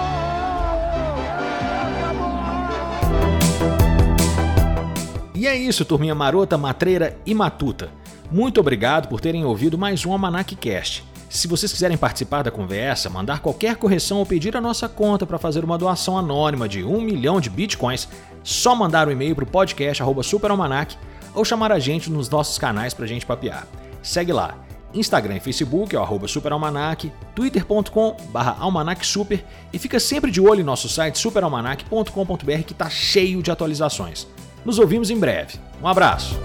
E 5.39 5.47
é 5.47 5.55
isso, 5.55 5.85
turminha 5.85 6.13
marota, 6.13 6.57
matreira 6.57 7.15
e 7.25 7.33
matuta. 7.33 7.89
Muito 8.31 8.59
obrigado 8.59 9.07
por 9.07 9.19
terem 9.19 9.43
ouvido 9.43 9.75
mais 9.75 10.05
um 10.05 10.11
Almanac 10.11 10.55
Cast. 10.55 11.03
Se 11.29 11.47
vocês 11.47 11.71
quiserem 11.71 11.97
participar 11.97 12.43
da 12.43 12.51
conversa, 12.51 13.09
mandar 13.09 13.39
qualquer 13.39 13.75
correção 13.75 14.19
ou 14.19 14.25
pedir 14.25 14.55
a 14.55 14.61
nossa 14.61 14.87
conta 14.87 15.25
para 15.25 15.39
fazer 15.39 15.63
uma 15.63 15.79
doação 15.79 16.15
anônima 16.15 16.69
de 16.69 16.83
um 16.83 17.01
milhão 17.01 17.41
de 17.41 17.49
bitcoins, 17.49 18.07
só 18.43 18.75
mandar 18.75 19.07
um 19.07 19.11
e-mail 19.11 19.35
para 19.35 19.43
o 19.43 19.47
podcast 19.47 20.03
superalmanac 20.23 20.95
ou 21.33 21.43
chamar 21.43 21.71
a 21.71 21.79
gente 21.79 22.11
nos 22.11 22.29
nossos 22.29 22.59
canais 22.59 22.93
para 22.93 23.05
a 23.05 23.07
gente 23.07 23.25
papear. 23.25 23.67
Segue 24.03 24.31
lá. 24.31 24.55
Instagram 24.93 25.37
e 25.37 25.39
Facebook 25.39 25.95
é 25.95 25.99
o 25.99 26.27
superalmanac, 26.27 27.11
twitter.com 27.35 28.15
almanacsuper 28.59 29.43
e 29.73 29.79
fica 29.79 29.99
sempre 29.99 30.29
de 30.29 30.41
olho 30.41 30.61
em 30.61 30.63
nosso 30.63 30.87
site 30.87 31.17
superalmanac.com.br 31.17 32.63
que 32.65 32.73
está 32.73 32.89
cheio 32.89 33.41
de 33.41 33.51
atualizações. 33.51 34.27
Nos 34.63 34.77
ouvimos 34.77 35.09
em 35.09 35.17
breve. 35.17 35.59
Um 35.81 35.87
abraço! 35.87 36.35